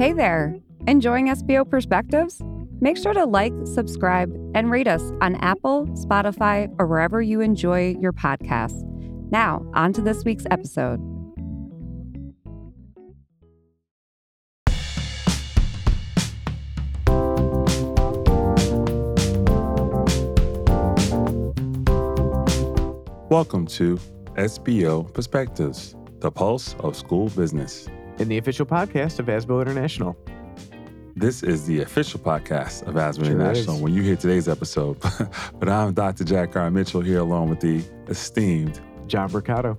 Hey 0.00 0.14
there! 0.14 0.56
Enjoying 0.86 1.26
SBO 1.26 1.68
Perspectives? 1.68 2.40
Make 2.80 2.96
sure 2.96 3.12
to 3.12 3.26
like, 3.26 3.52
subscribe, 3.66 4.34
and 4.54 4.70
rate 4.70 4.88
us 4.88 5.02
on 5.20 5.34
Apple, 5.42 5.88
Spotify, 5.88 6.74
or 6.78 6.86
wherever 6.86 7.20
you 7.20 7.42
enjoy 7.42 7.96
your 8.00 8.14
podcasts. 8.14 8.82
Now, 9.30 9.62
on 9.74 9.92
to 9.92 10.00
this 10.00 10.24
week's 10.24 10.46
episode. 10.50 11.00
Welcome 23.28 23.66
to 23.66 24.00
SBO 24.38 25.12
Perspectives, 25.12 25.94
the 26.20 26.30
pulse 26.30 26.74
of 26.78 26.96
school 26.96 27.28
business. 27.28 27.86
In 28.20 28.28
the 28.28 28.36
official 28.36 28.66
podcast 28.66 29.18
of 29.18 29.26
ASBO 29.26 29.62
International. 29.62 30.14
This 31.16 31.42
is 31.42 31.66
the 31.66 31.80
official 31.80 32.20
podcast 32.20 32.86
of 32.86 32.94
ASBO 32.94 33.24
Sure 33.24 33.32
International 33.32 33.76
is. 33.76 33.82
when 33.82 33.94
you 33.94 34.02
hear 34.02 34.14
today's 34.14 34.46
episode. 34.46 34.98
but 35.58 35.68
I'm 35.70 35.94
Dr. 35.94 36.24
Jack 36.24 36.54
R. 36.54 36.70
Mitchell 36.70 37.00
here 37.00 37.20
along 37.20 37.48
with 37.48 37.60
the 37.60 37.82
esteemed. 38.08 38.78
John 39.06 39.32
Mercado. 39.32 39.78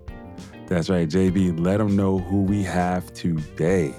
That's 0.66 0.90
right, 0.90 1.08
JB. 1.08 1.60
Let 1.60 1.78
them 1.78 1.96
know 1.96 2.18
who 2.18 2.42
we 2.42 2.64
have 2.64 3.14
today. 3.14 3.94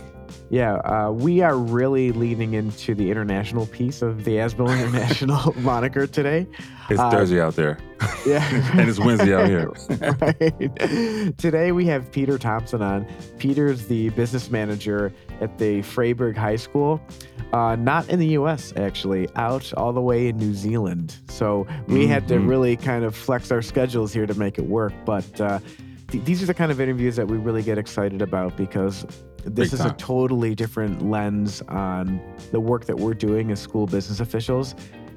Yeah, 0.51 0.75
uh, 0.77 1.11
we 1.13 1.41
are 1.41 1.57
really 1.57 2.13
leaning 2.13 2.55
into 2.55 2.95
the 2.95 3.11
international 3.11 3.67
piece 3.67 4.03
of 4.03 4.25
the 4.25 4.33
ASBO 4.37 4.69
International 4.79 5.55
moniker 5.61 6.07
today. 6.07 6.47
It's 6.91 7.01
Uh, 7.01 7.11
Thursday 7.11 7.41
out 7.41 7.57
there, 7.57 7.79
Yeah. 8.27 8.45
and 8.79 8.89
it's 8.89 8.99
Wednesday 8.99 9.35
out 9.35 9.47
here. 9.49 9.71
right. 10.21 11.39
Today 11.39 11.73
we 11.73 11.87
have 11.87 12.11
Peter 12.13 12.37
Thompson 12.39 12.83
on. 12.83 13.07
Peter's 13.39 13.87
the 13.87 14.11
business 14.11 14.51
manager 14.51 15.13
at 15.41 15.57
the 15.59 15.81
Freyberg 15.83 16.37
High 16.37 16.57
School, 16.57 17.01
uh, 17.53 17.77
not 17.77 18.09
in 18.09 18.19
the 18.19 18.29
US, 18.39 18.73
actually, 18.77 19.29
out 19.37 19.73
all 19.77 19.93
the 19.93 20.01
way 20.03 20.29
in 20.29 20.37
New 20.37 20.55
Zealand. 20.55 21.17
So 21.29 21.67
we 21.89 22.07
had 22.07 22.29
to 22.29 22.35
Mhm. 22.35 22.49
really 22.49 22.77
kind 22.77 23.05
of 23.05 23.15
flex 23.15 23.51
our 23.51 23.63
schedules 23.63 24.13
here 24.13 24.27
to 24.27 24.35
make 24.35 24.59
it 24.59 24.67
work. 24.69 24.93
But 25.07 25.41
uh, 25.41 25.61
th- 26.09 26.24
these 26.24 26.43
are 26.43 26.46
the 26.46 26.55
kind 26.55 26.71
of 26.73 26.80
interviews 26.80 27.17
that 27.17 27.29
we 27.29 27.37
really 27.39 27.63
get 27.63 27.79
excited 27.79 28.21
about 28.23 28.57
because 28.57 29.07
this 29.45 29.71
Big 29.71 29.80
is 29.80 29.85
a 29.85 29.93
totally 29.93 30.54
different 30.54 31.09
lens 31.09 31.62
on 31.68 32.21
the 32.51 32.60
work 32.60 32.85
that 32.87 32.96
we're 32.96 33.15
doing 33.15 33.51
as 33.51 33.60
school 33.60 33.87
business 33.87 34.21
officials. 34.21 34.74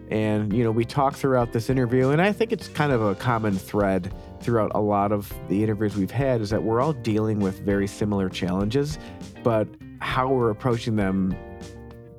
And, 0.10 0.54
you 0.54 0.64
know, 0.64 0.72
we 0.72 0.86
talk 0.86 1.16
throughout 1.16 1.52
this 1.52 1.70
interview, 1.70 2.10
and 2.10 2.22
I 2.22 2.32
think 2.32 2.52
it's 2.52 2.68
kind 2.68 2.92
of 2.92 3.02
a 3.02 3.16
common 3.16 3.58
thread 3.58 4.14
throughout 4.40 4.72
a 4.76 4.80
lot 4.80 5.12
of 5.12 5.34
the 5.48 5.64
interviews 5.64 5.96
we've 5.96 6.12
had 6.12 6.42
is 6.42 6.52
that 6.52 6.62
we're 6.62 6.80
all 6.80 6.94
dealing 6.94 7.40
with 7.40 7.60
very 7.62 7.88
similar 7.88 8.30
challenges, 8.30 9.00
but 9.44 9.68
how 10.02 10.28
we're 10.28 10.52
approaching 10.52 10.96
them, 10.96 11.36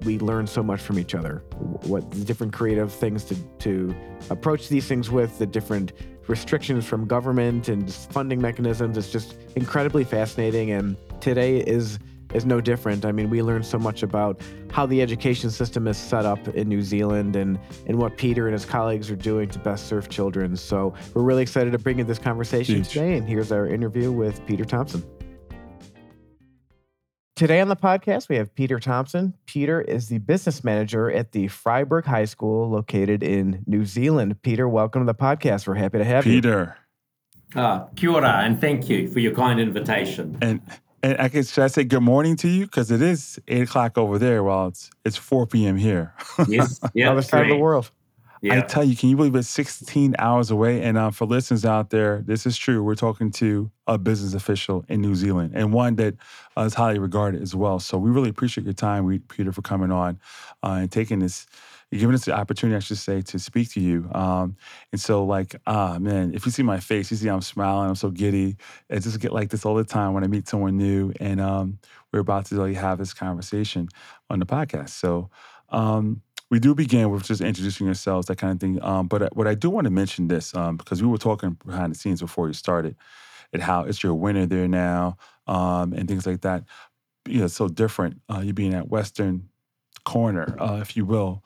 we 0.05 0.19
learn 0.19 0.49
so 0.49 0.63
much 0.63 0.81
from 0.81 0.99
each 0.99 1.15
other. 1.15 1.45
What 1.85 2.11
the 2.11 2.25
different 2.25 2.53
creative 2.53 2.93
things 2.93 3.23
to, 3.25 3.37
to 3.61 3.95
approach 4.31 4.69
these 4.69 4.87
things 4.87 5.11
with, 5.11 5.39
the 5.39 5.47
different 5.47 5.93
restrictions 6.27 6.85
from 6.85 7.07
government 7.07 7.69
and 7.69 7.93
funding 7.93 8.41
mechanisms. 8.41 8.97
It's 8.97 9.13
just 9.13 9.37
incredibly 9.55 10.03
fascinating. 10.03 10.73
And 10.73 10.97
today 11.21 11.59
is 11.59 11.99
is 12.35 12.45
no 12.45 12.61
different. 12.61 13.05
I 13.05 13.13
mean, 13.13 13.31
we 13.31 13.41
learned 13.41 13.65
so 13.65 13.79
much 13.79 14.03
about 14.03 14.41
how 14.71 14.85
the 14.85 15.01
education 15.01 15.51
system 15.51 15.87
is 15.87 15.97
set 15.97 16.27
up 16.27 16.47
in 16.49 16.69
New 16.69 16.83
Zealand 16.83 17.37
and 17.37 17.59
and 17.87 17.99
what 17.99 18.17
Peter 18.17 18.47
and 18.47 18.53
his 18.53 18.65
colleagues 18.65 19.11
are 19.11 19.17
doing 19.17 19.49
to 19.51 19.59
best 19.61 19.87
serve 19.87 20.09
children. 20.09 20.57
So 20.57 20.95
we're 21.15 21.23
really 21.23 21.43
excited 21.43 21.73
to 21.73 21.79
bring 21.79 21.99
you 21.99 22.05
this 22.05 22.19
conversation 22.19 22.77
Huge. 22.77 22.89
today. 22.89 23.17
And 23.17 23.29
here's 23.29 23.53
our 23.53 23.67
interview 23.67 24.13
with 24.13 24.45
Peter 24.47 24.65
Thompson. 24.65 25.05
Today 27.37 27.61
on 27.61 27.69
the 27.69 27.77
podcast, 27.77 28.31
we 28.31 28.37
have 28.37 28.55
Peter 28.55 28.81
Thompson. 28.81 29.35
Peter 29.45 29.83
is 29.83 30.09
the 30.09 30.17
business 30.17 30.65
manager 30.65 31.11
at 31.11 31.33
the 31.33 31.49
Freyberg 31.49 32.07
High 32.07 32.25
School 32.25 32.71
located 32.71 33.23
in 33.23 33.63
New 33.67 33.85
Zealand. 33.85 34.41
Peter, 34.41 34.67
welcome 34.67 35.03
to 35.03 35.07
the 35.07 35.15
podcast. 35.15 35.67
We're 35.67 35.75
happy 35.75 35.99
to 35.99 36.05
have 36.05 36.25
you. 36.25 36.33
Peter. 36.33 36.79
Ah, 37.55 37.89
kia 37.95 38.11
ora, 38.11 38.41
and 38.43 38.59
thank 38.59 38.89
you 38.89 39.09
for 39.09 39.21
your 39.21 39.35
kind 39.35 39.61
invitation. 39.61 40.39
And 40.41 40.63
and 41.07 41.19
I 41.19 41.29
guess 41.29 41.53
should 41.53 41.65
I 41.65 41.69
say 41.69 41.85
good 41.85 42.01
morning 42.03 42.37
to 42.37 42.49
you 42.49 42.67
because 42.67 42.91
it 42.91 43.01
is 43.03 43.39
eight 43.49 43.63
o'clock 43.63 43.97
over 43.97 44.19
there 44.19 44.43
while 44.43 44.69
it's 44.69 44.91
it's 45.05 45.17
four 45.17 45.47
p.m. 45.47 45.77
here. 45.77 46.15
Yes, 46.49 46.81
yeah, 46.95 47.11
Other 47.11 47.23
side 47.23 47.43
of 47.43 47.47
the 47.49 47.53
correct. 47.55 47.63
world. 47.63 47.91
I 48.49 48.61
tell 48.61 48.85
you, 48.85 48.95
can 48.97 49.09
you 49.09 49.17
believe 49.17 49.35
it's 49.35 49.49
16 49.49 50.15
hours 50.21 50.51
away? 50.53 50.83
And 50.83 50.97
uh, 50.97 51.11
for 51.11 51.27
listeners 51.27 51.65
out 51.65 51.91
there, 51.91 52.23
this 52.27 52.47
is 52.47 52.57
true. 52.57 52.83
We're 52.83 52.95
talking 52.95 53.31
to 53.33 53.71
a 53.89 53.99
business 53.99 54.35
official 54.35 54.85
in 54.89 55.01
New 55.01 55.17
Zealand 55.17 55.53
and 55.55 55.73
one 55.73 55.97
that 55.97 56.15
uh, 56.57 56.61
is 56.63 56.75
highly 56.75 57.01
regarded 57.01 57.43
as 57.43 57.57
well. 57.57 57.81
So 57.81 57.99
we 57.99 58.11
really 58.11 58.29
appreciate 58.29 58.65
your 58.65 58.73
time, 58.75 59.05
we, 59.05 59.19
Peter, 59.19 59.51
for 59.53 59.63
coming 59.63 59.91
on 59.91 60.21
uh, 60.63 60.79
and 60.81 60.93
taking 60.93 61.19
this, 61.21 61.47
giving 61.93 62.15
us 62.15 62.25
the 62.25 62.33
opportunity, 62.33 62.77
I 62.77 62.81
should 62.81 62.99
say, 62.99 63.23
to 63.23 63.39
speak 63.39 63.71
to 63.73 63.81
you. 63.81 64.09
Um, 64.13 64.57
and 64.93 65.01
so, 65.01 65.25
like, 65.25 65.57
ah, 65.67 65.99
man, 65.99 66.35
if 66.35 66.45
you 66.45 66.53
see 66.53 66.63
my 66.63 66.81
face, 66.81 67.11
you 67.11 67.17
see 67.17 67.29
I'm 67.29 67.41
smiling, 67.41 67.89
I'm 67.89 67.95
so 67.95 68.11
giddy. 68.11 68.57
I 68.91 68.99
just 68.99 69.21
get 69.21 69.33
like 69.33 69.51
this 69.51 69.65
all 69.65 69.75
the 69.75 69.85
time 69.85 70.13
when 70.13 70.25
I 70.25 70.27
meet 70.27 70.49
someone 70.49 70.77
new. 70.77 71.13
And 71.21 71.41
um, 71.41 71.79
we're 72.13 72.21
about 72.21 72.47
to 72.47 72.57
really 72.57 72.75
have 72.75 72.99
this 72.99 73.15
conversation 73.15 73.89
on 74.31 74.41
the 74.41 74.47
podcast. 74.47 74.91
So, 74.91 75.31
um, 75.71 76.23
we 76.51 76.61
do 76.61 76.75
begin 76.75 77.11
with 77.11 77.25
just 77.25 77.41
introducing 77.41 77.87
yourselves, 77.87 78.29
that 78.29 78.39
kind 78.39 78.53
of 78.53 78.61
thing. 78.61 78.83
Um, 78.83 79.09
but 79.09 79.37
what 79.37 79.47
I 79.47 79.55
do 79.55 79.69
want 79.69 79.87
to 79.87 79.91
mention 79.91 80.29
this 80.29 80.55
um, 80.55 80.77
because 80.77 81.03
we 81.03 81.09
were 81.09 81.19
talking 81.19 81.57
behind 81.67 81.93
the 81.93 81.99
scenes 81.99 82.21
before 82.21 82.47
you 82.47 82.53
started, 82.53 82.97
and 83.53 83.63
how 83.63 83.85
it's 83.85 84.03
your 84.03 84.15
winter 84.15 84.47
there 84.47 84.69
now, 84.69 85.17
um, 85.47 85.93
and 85.93 86.09
things 86.09 86.27
like 86.27 86.43
that. 86.43 86.65
You 87.29 87.41
know, 87.41 87.47
so 87.49 87.69
different. 87.69 88.21
Uh, 88.33 88.41
you 88.41 88.53
being 88.53 88.75
at 88.75 88.89
Western 88.89 89.49
Corner, 90.05 90.57
uh, 90.61 90.79
if 90.81 90.97
you 90.97 91.05
will. 91.05 91.43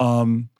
Um, 0.00 0.50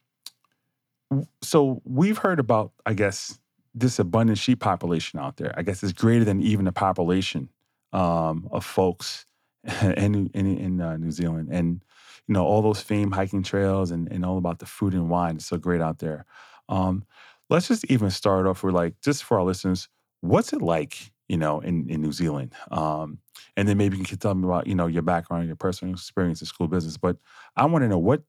so 1.42 1.80
we've 1.84 2.18
heard 2.18 2.40
about, 2.40 2.72
I 2.86 2.94
guess, 2.94 3.38
this 3.74 3.98
abundant 3.98 4.38
sheep 4.38 4.60
population 4.60 5.18
out 5.18 5.36
there. 5.36 5.52
I 5.56 5.62
guess 5.62 5.82
it's 5.82 5.92
greater 5.92 6.24
than 6.24 6.40
even 6.42 6.64
the 6.64 6.72
population 6.72 7.48
um, 7.92 8.48
of 8.50 8.64
folks 8.64 9.26
in 9.82 10.30
in, 10.34 10.58
in 10.58 10.80
uh, 10.80 10.96
New 10.96 11.10
Zealand, 11.10 11.48
and 11.50 11.82
you 12.26 12.32
know 12.32 12.44
all 12.44 12.62
those 12.62 12.80
famed 12.80 13.14
hiking 13.14 13.42
trails 13.42 13.90
and, 13.90 14.10
and 14.10 14.24
all 14.24 14.38
about 14.38 14.58
the 14.58 14.66
food 14.66 14.94
and 14.94 15.08
wine. 15.10 15.36
It's 15.36 15.46
so 15.46 15.56
great 15.56 15.80
out 15.80 15.98
there. 15.98 16.24
Um, 16.68 17.04
let's 17.50 17.68
just 17.68 17.84
even 17.86 18.10
start 18.10 18.46
off 18.46 18.62
with 18.62 18.74
like 18.74 19.00
just 19.00 19.24
for 19.24 19.38
our 19.38 19.44
listeners, 19.44 19.88
what's 20.20 20.52
it 20.52 20.62
like, 20.62 21.12
you 21.28 21.36
know, 21.36 21.60
in, 21.60 21.88
in 21.88 22.00
New 22.00 22.12
Zealand? 22.12 22.52
Um, 22.70 23.18
and 23.56 23.68
then 23.68 23.76
maybe 23.76 23.96
you 23.96 24.04
can 24.04 24.18
tell 24.18 24.34
me 24.34 24.44
about, 24.46 24.66
you 24.66 24.74
know, 24.74 24.86
your 24.86 25.02
background, 25.02 25.46
your 25.46 25.56
personal 25.56 25.94
experience 25.94 26.40
in 26.40 26.46
school 26.46 26.68
business. 26.68 26.96
But 26.96 27.16
I 27.56 27.66
want 27.66 27.82
to 27.82 27.88
know 27.88 27.98
what 27.98 28.22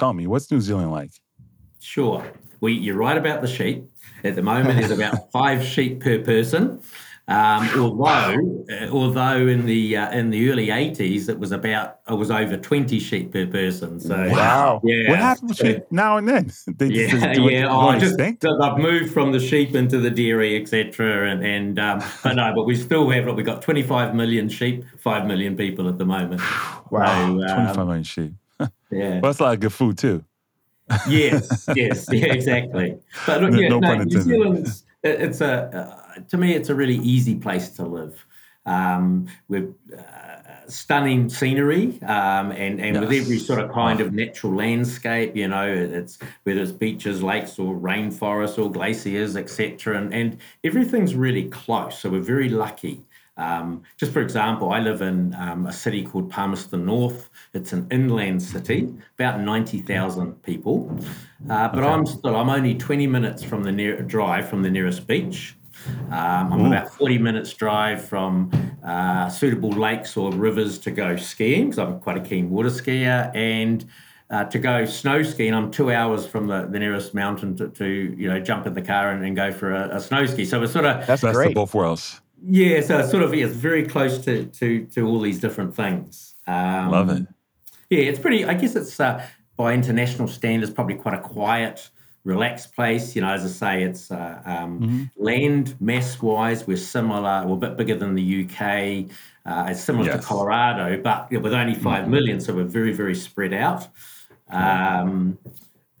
tell 0.00 0.12
me, 0.12 0.26
what's 0.26 0.50
New 0.50 0.60
Zealand 0.60 0.90
like? 0.90 1.12
sure. 1.80 2.24
Well, 2.60 2.70
you're 2.72 2.96
right 2.96 3.16
about 3.16 3.40
the 3.40 3.48
sheep. 3.48 3.84
At 4.22 4.34
the 4.34 4.42
moment, 4.42 4.78
there's 4.78 4.90
about 4.90 5.30
five 5.32 5.64
sheep 5.64 6.00
per 6.00 6.18
person. 6.22 6.82
Um, 7.26 7.70
although, 7.78 8.64
uh, 8.68 8.88
although 8.90 9.46
in 9.46 9.64
the 9.64 9.96
uh, 9.96 10.10
in 10.10 10.30
the 10.30 10.50
early 10.50 10.66
'80s, 10.66 11.28
it 11.28 11.38
was 11.38 11.52
about 11.52 12.00
it 12.10 12.14
was 12.14 12.30
over 12.30 12.56
20 12.56 12.98
sheep 12.98 13.32
per 13.32 13.46
person. 13.46 14.00
So 14.00 14.16
Wow. 14.30 14.80
yeah. 14.84 15.08
What 15.10 15.18
happens 15.20 15.56
between 15.56 15.82
now 15.92 16.16
and 16.18 16.28
then? 16.28 16.50
They 16.76 16.88
Yeah, 16.88 17.06
just 17.08 17.32
do 17.34 17.48
it- 17.48 17.52
yeah. 17.52 17.68
Oh, 17.70 17.96
just? 17.98 18.18
I've 18.20 18.78
moved 18.78 19.14
from 19.14 19.30
the 19.32 19.38
sheep 19.40 19.74
into 19.76 19.98
the 20.00 20.10
dairy, 20.10 20.60
etc. 20.60 21.30
And 21.30 21.44
and 21.46 21.78
um, 21.78 22.02
but 22.24 22.34
no, 22.34 22.52
but 22.54 22.64
we 22.66 22.74
still 22.74 23.08
have 23.10 23.32
we've 23.36 23.46
got 23.46 23.62
25 23.62 24.14
million 24.14 24.48
sheep, 24.48 24.84
five 24.98 25.24
million 25.26 25.56
people 25.56 25.88
at 25.88 25.96
the 25.98 26.04
moment. 26.04 26.42
Wow. 26.90 27.38
So, 27.46 27.80
um, 27.80 27.86
million 27.86 28.02
sheep. 28.02 28.32
Yeah. 28.90 29.10
Well, 29.14 29.20
that's 29.22 29.40
a 29.40 29.42
lot 29.44 29.54
of 29.54 29.60
good 29.60 29.72
food 29.72 29.98
too. 29.98 30.24
yes, 31.08 31.66
yes, 31.76 32.06
yeah, 32.10 32.32
exactly. 32.32 32.98
But 33.26 33.42
look, 33.42 33.52
No- 33.52 33.58
yeah, 33.60 33.68
no 33.68 33.78
no, 33.78 34.02
New. 34.02 34.20
Zealand's 34.20 34.84
it- 35.02 35.20
it's 35.20 35.40
a 35.40 35.96
uh, 36.16 36.20
to 36.28 36.36
me 36.36 36.54
it's 36.54 36.68
a 36.68 36.74
really 36.74 36.96
easy 36.96 37.36
place 37.36 37.70
to 37.70 37.84
live. 37.84 38.26
Um, 38.66 39.26
with 39.48 39.74
uh, 39.96 40.68
stunning 40.68 41.28
scenery 41.30 41.98
um, 42.02 42.52
and 42.52 42.78
and 42.78 43.00
with 43.00 43.10
every 43.10 43.38
sort 43.38 43.58
of 43.58 43.72
kind 43.72 44.00
of 44.00 44.12
natural 44.12 44.54
landscape, 44.54 45.34
you 45.34 45.48
know, 45.48 45.66
it's 45.66 46.18
whether 46.44 46.60
it's 46.60 46.70
beaches, 46.70 47.22
lakes, 47.22 47.58
or 47.58 47.74
rainforests, 47.74 48.62
or 48.62 48.70
glaciers, 48.70 49.34
etc. 49.36 49.96
And 49.96 50.12
and 50.12 50.38
everything's 50.62 51.14
really 51.14 51.48
close. 51.48 51.98
So 52.00 52.10
we're 52.10 52.20
very 52.20 52.50
lucky. 52.50 53.04
Um, 53.36 53.82
just 53.96 54.12
for 54.12 54.20
example, 54.20 54.70
I 54.72 54.80
live 54.80 55.00
in 55.02 55.34
um, 55.34 55.66
a 55.66 55.72
city 55.72 56.04
called 56.04 56.30
Palmerston 56.30 56.84
North. 56.84 57.30
It's 57.54 57.72
an 57.72 57.86
inland 57.90 58.42
city, 58.42 58.92
about 59.18 59.40
ninety 59.40 59.80
thousand 59.80 60.42
people, 60.42 60.94
uh, 61.48 61.68
but 61.68 61.82
I'm 61.82 62.04
still 62.06 62.36
I'm 62.36 62.50
only 62.50 62.74
twenty 62.74 63.06
minutes 63.06 63.42
from 63.42 63.62
the 63.62 63.72
near 63.72 64.02
drive 64.02 64.48
from 64.48 64.62
the 64.62 64.70
nearest 64.70 65.06
beach. 65.06 65.56
Um, 66.10 66.52
I'm 66.52 66.66
about 66.66 66.92
forty 66.92 67.16
minutes 67.16 67.54
drive 67.54 68.04
from 68.04 68.50
uh, 68.84 69.30
suitable 69.30 69.70
lakes 69.70 70.16
or 70.16 70.30
rivers 70.32 70.78
to 70.80 70.90
go 70.90 71.16
skiing 71.16 71.70
because 71.70 71.78
I'm 71.78 72.00
quite 72.00 72.18
a 72.18 72.20
keen 72.20 72.50
water 72.50 72.70
skier 72.70 73.34
and. 73.34 73.86
Uh, 74.32 74.44
to 74.44 74.60
go 74.60 74.84
snow 74.84 75.24
skiing, 75.24 75.52
I'm 75.52 75.72
two 75.72 75.90
hours 75.90 76.24
from 76.24 76.46
the, 76.46 76.64
the 76.70 76.78
nearest 76.78 77.14
mountain 77.14 77.56
to, 77.56 77.66
to 77.66 77.84
you 78.16 78.28
know 78.28 78.38
jump 78.38 78.64
in 78.64 78.74
the 78.74 78.80
car 78.80 79.10
and, 79.10 79.24
and 79.24 79.34
go 79.34 79.50
for 79.50 79.72
a, 79.72 79.96
a 79.96 80.00
snow 80.00 80.24
ski. 80.24 80.44
So 80.44 80.62
it's 80.62 80.72
sort 80.72 80.84
of 80.84 81.04
That's 81.04 81.22
Best 81.22 81.34
great. 81.34 81.48
of 81.48 81.54
both 81.54 81.74
worlds. 81.74 82.20
Yeah, 82.42 82.80
so 82.80 82.98
it's 82.98 83.10
sort 83.10 83.22
of 83.22 83.32
it's 83.34 83.54
very 83.54 83.84
close 83.86 84.18
to 84.24 84.46
to 84.46 84.84
to 84.86 85.06
all 85.06 85.20
these 85.20 85.40
different 85.40 85.74
things. 85.74 86.34
Um, 86.46 86.90
Love 86.90 87.10
it. 87.10 87.26
Yeah, 87.90 88.00
it's 88.00 88.18
pretty. 88.18 88.44
I 88.44 88.54
guess 88.54 88.76
it's 88.76 88.98
uh, 89.00 89.24
by 89.56 89.72
international 89.74 90.28
standards 90.28 90.72
probably 90.72 90.94
quite 90.94 91.14
a 91.14 91.20
quiet, 91.20 91.90
relaxed 92.24 92.74
place. 92.74 93.14
You 93.16 93.22
know, 93.22 93.32
as 93.32 93.44
I 93.44 93.48
say, 93.48 93.82
it's 93.82 94.10
uh, 94.10 94.40
um, 94.44 94.80
Mm-hmm. 94.80 95.04
land 95.24 95.76
mass 95.80 96.20
wise, 96.22 96.66
we're 96.66 96.76
similar. 96.76 97.44
We're 97.46 97.54
a 97.54 97.58
bit 97.58 97.76
bigger 97.76 97.96
than 97.96 98.14
the 98.14 98.44
UK. 98.44 99.10
Uh, 99.44 99.70
it's 99.70 99.80
similar 99.82 100.06
Yes. 100.06 100.14
Mm-hmm. 100.14 100.20
to 100.22 100.26
Colorado, 100.26 101.00
but 101.02 101.30
with 101.30 101.52
only 101.52 101.74
five 101.74 102.08
million, 102.08 102.40
so 102.40 102.54
we're 102.54 102.64
very, 102.64 102.92
very 102.92 103.14
spread 103.14 103.52
out. 103.52 103.88
Um, 104.48 105.38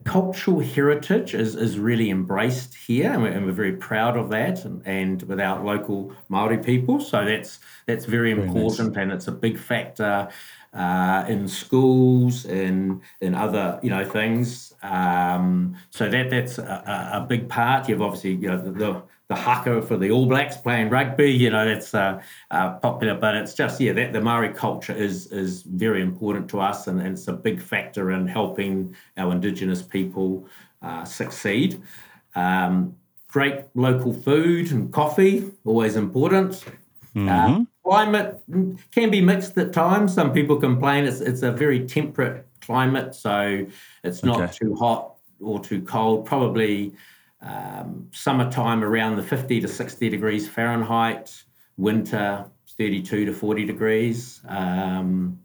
cultural 0.04 0.60
heritage 0.60 1.34
is, 1.34 1.54
is 1.54 1.78
really 1.78 2.10
embraced 2.10 2.74
here, 2.74 3.12
and 3.12 3.22
we're, 3.22 3.28
and 3.28 3.46
we're 3.46 3.52
very 3.52 3.76
proud 3.76 4.16
of 4.16 4.30
that, 4.30 4.64
and, 4.64 4.82
and 4.86 5.22
with 5.24 5.40
our 5.40 5.62
local 5.64 6.14
Maori 6.28 6.58
people. 6.58 7.00
So 7.00 7.24
that's 7.24 7.58
that's 7.86 8.04
very, 8.06 8.34
nice. 8.34 8.46
important, 8.46 8.96
and 8.96 9.12
it's 9.12 9.28
a 9.28 9.32
big 9.32 9.58
factor 9.58 10.28
uh, 10.72 11.24
in 11.28 11.48
schools 11.48 12.44
and 12.44 13.00
in 13.20 13.34
other 13.34 13.78
you 13.82 13.90
know 13.90 14.04
things. 14.04 14.74
Um, 14.82 15.76
so 15.90 16.08
that 16.08 16.30
that's 16.30 16.58
a, 16.58 16.62
a 16.62 17.18
a 17.18 17.26
big 17.28 17.48
part. 17.48 17.88
You've 17.88 18.02
obviously 18.02 18.34
you 18.34 18.48
know 18.48 18.62
the, 18.62 18.72
the 18.72 19.02
the 19.30 19.36
haka 19.36 19.80
for 19.80 19.96
the 19.96 20.10
All 20.10 20.26
Blacks 20.26 20.56
playing 20.56 20.90
rugby. 20.90 21.30
You 21.30 21.50
know 21.50 21.64
that's 21.64 21.94
uh, 21.94 22.20
uh, 22.50 22.70
popular, 22.78 23.14
but 23.14 23.36
it's 23.36 23.54
just 23.54 23.80
yeah 23.80 23.92
that 23.92 24.12
the 24.12 24.20
Maori 24.20 24.52
culture 24.52 24.92
is 24.92 25.28
is 25.30 25.62
very 25.62 26.02
important 26.02 26.50
to 26.50 26.60
us, 26.60 26.88
and, 26.88 27.00
and 27.00 27.12
it's 27.16 27.28
a 27.28 27.32
big 27.32 27.62
factor 27.62 28.10
in 28.10 28.26
helping 28.26 28.94
our 29.16 29.30
Indigenous 29.32 29.82
people 29.82 30.48
uh, 30.82 31.04
succeed. 31.04 31.80
Um, 32.34 32.96
great 33.28 33.60
local 33.76 34.12
food 34.12 34.72
and 34.72 34.92
coffee, 34.92 35.48
always 35.64 35.94
important. 35.94 36.64
Uh, 37.16 37.64
climate 37.84 38.40
mm, 38.50 38.78
can 38.90 39.10
be 39.10 39.20
mixed 39.20 39.56
at 39.58 39.72
times. 39.72 40.12
Some 40.12 40.32
people 40.32 40.56
complain 40.56 41.04
it's 41.04 41.20
it's 41.20 41.42
a 41.42 41.52
very 41.52 41.86
temperate 41.86 42.46
climate, 42.60 43.14
so 43.14 43.64
it's 44.02 44.24
not 44.24 44.40
Okay. 44.40 44.52
too 44.60 44.74
hot 44.74 45.14
or 45.40 45.60
too 45.60 45.82
cold. 45.82 46.26
Probably 46.26 46.92
um, 47.42 48.08
summertime 48.12 48.84
around 48.84 49.16
the 49.16 49.22
50 49.22 49.60
to 49.60 49.68
60 49.68 50.08
degrees 50.08 50.48
Fahrenheit, 50.48 51.44
winter 51.76 52.46
32 52.76 53.24
to 53.26 53.32
40 53.32 53.64
degrees. 53.64 54.40
Um, 54.48 55.38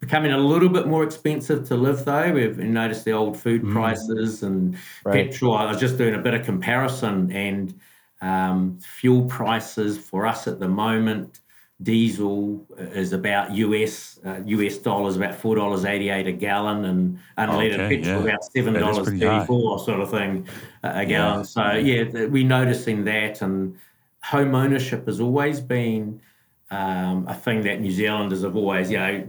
becoming 0.00 0.32
a 0.32 0.38
little 0.38 0.68
bit 0.68 0.86
more 0.86 1.04
expensive 1.04 1.64
to 1.68 1.76
live 1.76 2.04
though. 2.04 2.32
We've 2.32 2.58
noticed 2.58 3.04
the 3.04 3.12
old 3.12 3.36
food 3.36 3.62
prices 3.70 4.42
and 4.42 4.76
Right. 5.04 5.30
petrol. 5.30 5.54
I 5.54 5.66
was 5.70 5.78
just 5.78 5.96
doing 5.98 6.14
a 6.14 6.18
bit 6.18 6.34
of 6.34 6.44
comparison 6.44 7.30
and 7.30 7.78
um, 8.20 8.78
fuel 8.80 9.24
prices 9.26 9.98
for 9.98 10.26
us 10.26 10.46
at 10.46 10.60
the 10.60 10.68
moment. 10.68 11.40
Diesel 11.82 12.64
is 12.78 13.12
about 13.12 13.50
US 13.52 14.20
uh, 14.24 14.40
US 14.44 14.78
dollars 14.78 15.16
about 15.16 15.34
four 15.34 15.56
dollars 15.56 15.84
eighty 15.84 16.10
eight 16.10 16.26
a 16.26 16.32
gallon, 16.32 16.84
and 16.84 17.18
unleaded 17.38 17.74
Okay, 17.80 17.96
petrol 17.98 18.22
yeah. 18.24 18.28
about 18.30 18.44
seven 18.44 18.74
dollars 18.74 19.08
thirty 19.08 19.46
four 19.46 19.78
sort 19.78 20.00
of 20.00 20.10
thing 20.10 20.48
a 20.82 21.00
a 21.00 21.04
gallon. 21.06 21.38
Yeah, 21.40 21.42
So 21.42 21.72
yeah, 21.72 22.04
th- 22.04 22.30
we're 22.30 22.46
noticing 22.46 23.04
that, 23.04 23.42
and 23.42 23.76
home 24.22 24.54
ownership 24.54 25.06
has 25.06 25.20
always 25.20 25.60
been 25.60 26.20
um, 26.70 27.26
a 27.28 27.34
thing 27.34 27.62
that 27.62 27.80
New 27.80 27.90
Zealanders 27.90 28.42
have 28.42 28.56
always, 28.56 28.90
you 28.90 28.98
know, 28.98 29.26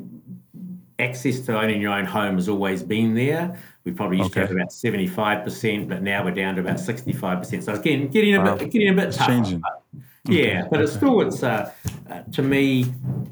access 0.99 1.39
to 1.41 1.59
owning 1.59 1.81
your 1.81 1.91
own 1.91 2.05
home 2.05 2.35
has 2.35 2.47
always 2.47 2.83
been 2.83 3.15
there. 3.15 3.59
We 3.83 3.91
probably 3.91 4.19
used 4.19 4.33
to 4.33 4.41
have 4.41 4.51
about 4.51 4.71
seventy 4.71 5.07
five 5.07 5.43
percent, 5.43 5.89
but 5.89 6.01
now 6.03 6.23
we're 6.23 6.31
down 6.35 6.55
to 6.55 6.61
about 6.61 6.79
sixty 6.79 7.11
five 7.13 7.39
percent. 7.39 7.63
So 7.63 7.73
again, 7.73 8.07
getting 8.09 8.35
a 8.35 8.39
Wow. 8.41 8.55
bit, 8.57 8.69
getting 8.71 8.89
a 8.89 8.93
bit 8.93 9.05
It's 9.09 9.17
tougher. 9.17 9.31
changing. 9.31 9.59
but- 9.59 9.79
yeah, 10.27 10.67
but 10.69 10.79
it's 10.81 10.93
still 10.93 11.19
it's 11.21 11.43
uh, 11.43 11.71
uh, 12.09 12.21
to 12.31 12.41
me, 12.41 12.85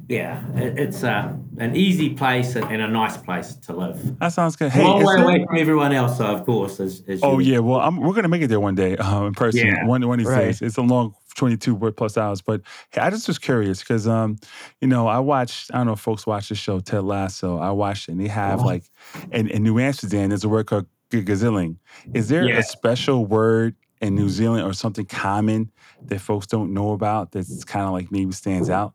yeah, 0.10 0.44
it, 0.56 0.78
it's 0.78 1.04
uh, 1.06 1.34
an 1.58 1.76
easy 1.76 2.10
place 2.10 2.56
and, 2.56 2.66
and 2.66 2.82
a 2.82 2.88
nice 2.88 3.16
place 3.16 3.56
to 3.56 3.74
live. 3.74 4.20
That 4.20 4.34
sounds 4.34 4.58
good. 4.58 4.72
Hey, 4.72 4.84
Long 4.84 5.04
way 5.06 5.16
there- 5.16 5.24
away 5.24 5.46
from 5.46 5.58
everyone 5.58 5.94
else, 5.94 6.18
though, 6.18 6.26
of 6.36 6.46
course. 6.46 6.82
As, 6.82 7.02
as 7.08 7.22
Oh 7.24 7.40
you- 7.40 7.54
yeah, 7.54 7.60
well, 7.60 7.80
I'm, 7.80 7.96
we're 7.98 8.14
gonna 8.14 8.28
make 8.28 8.42
it 8.42 8.48
there 8.48 8.60
one 8.60 8.76
day 8.76 8.98
uh, 8.98 9.24
in 9.24 9.34
person. 9.34 9.68
Yeah. 9.68 9.86
One 9.86 10.06
one 10.06 10.20
of 10.20 10.26
these 10.26 10.34
Right. 10.34 10.46
days. 10.46 10.62
It's 10.62 10.76
a 10.78 10.82
long 10.82 11.14
22 11.36 11.74
word 11.76 11.96
plus 11.96 12.18
hours, 12.18 12.42
but 12.42 12.62
hey, 12.92 13.00
I 13.00 13.10
just 13.10 13.26
was 13.26 13.40
curious 13.40 13.80
because 13.80 14.06
um, 14.06 14.38
you 14.82 14.88
know, 14.90 15.08
I 15.08 15.20
watched. 15.20 15.72
I 15.74 15.78
don't 15.78 15.88
know 15.88 15.94
if 15.94 16.00
folks 16.02 16.28
watch 16.28 16.50
the 16.50 16.56
show 16.56 16.82
Ted 16.82 17.04
Lasso. 17.06 17.58
I 17.58 17.72
watched 17.72 18.10
it, 18.10 18.12
and 18.14 18.22
they 18.22 18.28
have 18.28 18.60
Oh. 18.60 18.66
like 18.66 18.84
in, 19.32 19.48
in 19.48 19.64
New 19.64 19.80
Amsterdam. 19.80 20.28
There's 20.28 20.44
a 20.44 20.50
word 20.50 20.66
called 20.68 20.88
g- 21.10 21.24
gazilling. 21.24 21.78
Is 22.14 22.28
there 22.28 22.44
Yeah. 22.50 22.58
a 22.58 22.64
special 22.64 23.26
word 23.26 23.76
in 24.02 24.16
New 24.16 24.28
Zealand 24.30 24.66
or 24.68 24.74
something 24.74 25.06
common 25.06 25.72
that 26.08 26.20
folks 26.20 26.48
don't 26.48 26.74
know 26.74 26.92
about 26.94 27.32
that's 27.32 27.64
kind 27.64 27.86
of 27.86 27.92
like 27.94 28.12
maybe 28.12 28.32
stands 28.32 28.70
out 28.70 28.94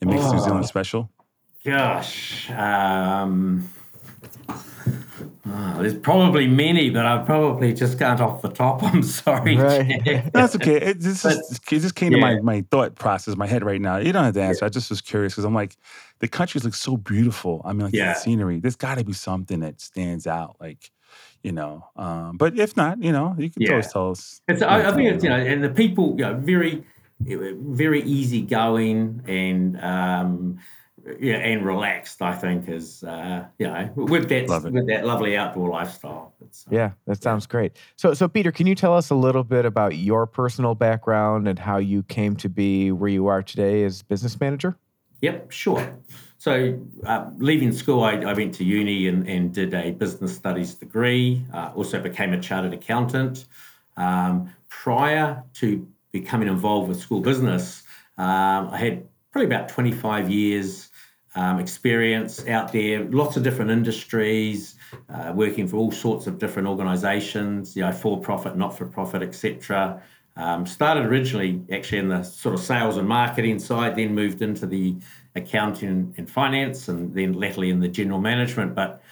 and 0.00 0.10
makes 0.10 0.22
New 0.24 0.38
Oh. 0.38 0.44
Zealand 0.44 0.66
special? 0.66 1.10
Gosh, 1.64 2.50
um, 2.50 3.68
oh, 4.48 5.76
there's 5.80 5.94
probably 5.98 6.46
many, 6.46 6.90
but 6.90 7.04
I 7.04 7.18
probably 7.18 7.74
just 7.74 7.98
can't 7.98 8.20
off 8.20 8.42
the 8.42 8.48
top. 8.48 8.82
I'm 8.84 9.02
sorry. 9.02 9.56
Right. 9.56 10.30
That's 10.32 10.54
okay. 10.56 10.76
It 10.76 11.00
just, 11.00 11.22
But- 11.24 11.36
it 11.38 11.80
just 11.80 11.94
came 11.94 12.12
to 12.12 12.18
my, 12.18 12.40
my 12.40 12.64
thought 12.70 12.94
process, 12.94 13.36
my 13.36 13.46
head 13.46 13.64
right 13.64 13.80
now. 13.80 13.96
You 13.98 14.12
don't 14.12 14.24
have 14.24 14.34
to 14.34 14.42
answer. 14.42 14.64
I 14.64 14.68
just 14.68 14.90
was 14.90 15.00
curious 15.00 15.34
because 15.34 15.44
I'm 15.44 15.54
like, 15.54 15.76
the 16.20 16.28
countries 16.28 16.64
look 16.64 16.74
so 16.74 16.96
beautiful. 16.96 17.62
I 17.64 17.72
mean, 17.72 17.86
like 17.86 17.94
Yeah. 17.94 18.14
the 18.14 18.20
scenery. 18.20 18.60
There's 18.60 18.76
got 18.76 18.98
to 18.98 19.04
be 19.04 19.12
something 19.12 19.60
that 19.60 19.80
stands 19.80 20.26
out, 20.26 20.56
like, 20.60 20.90
you 21.48 21.52
know. 21.52 21.86
Um, 21.96 22.36
but 22.36 22.58
if 22.58 22.76
not, 22.76 23.02
you 23.02 23.10
know, 23.10 23.34
you 23.38 23.48
can 23.48 23.62
Yeah. 23.62 23.70
always 23.70 23.90
tell 23.90 24.10
us. 24.10 24.42
It's, 24.48 24.60
I, 24.60 24.88
I 24.88 24.92
think 24.92 25.14
it's 25.14 25.24
you 25.24 25.30
know, 25.30 25.36
and 25.36 25.64
the 25.64 25.70
people, 25.70 26.10
you 26.18 26.24
know, 26.26 26.34
very, 26.34 26.84
very 27.20 28.02
easygoing 28.02 29.22
and 29.26 29.80
um, 29.82 30.58
yeah, 31.18 31.36
and 31.36 31.64
relaxed. 31.64 32.20
I 32.20 32.34
think 32.34 32.68
is 32.68 33.02
uh, 33.02 33.46
you 33.58 33.66
know 33.66 33.90
with 33.96 34.28
that 34.28 34.46
with 34.70 34.86
that 34.88 35.06
lovely 35.06 35.38
outdoor 35.38 35.70
lifestyle. 35.70 36.34
Uh, 36.42 36.46
Yeah, 36.70 36.90
that 37.06 37.22
sounds 37.22 37.46
great. 37.46 37.72
So, 37.96 38.12
so 38.12 38.28
Peter, 38.28 38.52
can 38.52 38.66
you 38.66 38.74
tell 38.74 38.94
us 38.94 39.08
a 39.08 39.14
little 39.14 39.44
bit 39.44 39.64
about 39.64 39.96
your 39.96 40.26
personal 40.26 40.74
background 40.74 41.48
and 41.48 41.58
how 41.58 41.78
you 41.78 42.02
came 42.02 42.36
to 42.36 42.48
be 42.50 42.92
where 42.92 43.10
you 43.10 43.26
are 43.26 43.42
today 43.42 43.84
as 43.84 44.02
business 44.02 44.38
manager? 44.38 44.76
Yep, 45.22 45.50
sure. 45.50 45.98
So, 46.40 46.80
uh, 47.04 47.30
leaving 47.38 47.72
school, 47.72 48.04
I, 48.04 48.12
I 48.12 48.32
went 48.32 48.54
to 48.54 48.64
uni 48.64 49.08
and, 49.08 49.28
and 49.28 49.52
did 49.52 49.74
a 49.74 49.90
business 49.90 50.36
studies 50.36 50.74
degree. 50.74 51.42
Uh, 51.52 51.72
also 51.74 52.00
became 52.00 52.32
a 52.32 52.40
chartered 52.40 52.72
accountant. 52.72 53.46
Um, 53.96 54.54
prior 54.68 55.42
to 55.54 55.86
becoming 56.12 56.46
involved 56.46 56.88
with 56.88 57.00
school 57.00 57.20
business, 57.20 57.82
um, 58.18 58.68
I 58.70 58.76
had 58.76 59.08
probably 59.32 59.46
about 59.46 59.68
25 59.68 60.30
years 60.30 60.90
um, 61.34 61.58
experience 61.58 62.46
out 62.46 62.72
there, 62.72 63.04
lots 63.04 63.36
of 63.36 63.42
different 63.42 63.72
industries, 63.72 64.76
uh, 65.12 65.32
working 65.34 65.66
for 65.66 65.76
all 65.76 65.90
sorts 65.90 66.28
of 66.28 66.38
different 66.38 66.68
organisations, 66.68 67.76
you 67.76 67.82
know, 67.82 67.92
for 67.92 68.20
profit, 68.20 68.56
not 68.56 68.76
for 68.76 68.86
profit, 68.86 69.22
etc. 69.22 70.00
Um, 70.36 70.66
started 70.66 71.04
originally 71.04 71.60
actually 71.72 71.98
in 71.98 72.08
the 72.08 72.22
sort 72.22 72.54
of 72.54 72.60
sales 72.60 72.96
and 72.96 73.08
marketing 73.08 73.58
side, 73.58 73.96
then 73.96 74.14
moved 74.14 74.40
into 74.40 74.66
the 74.66 74.96
accounting 75.34 76.14
and 76.16 76.30
finance, 76.30 76.88
and 76.88 77.14
then 77.14 77.32
latterly 77.34 77.70
in 77.70 77.80
the 77.80 77.88
general 77.88 78.20
management. 78.20 78.74
But 78.74 79.02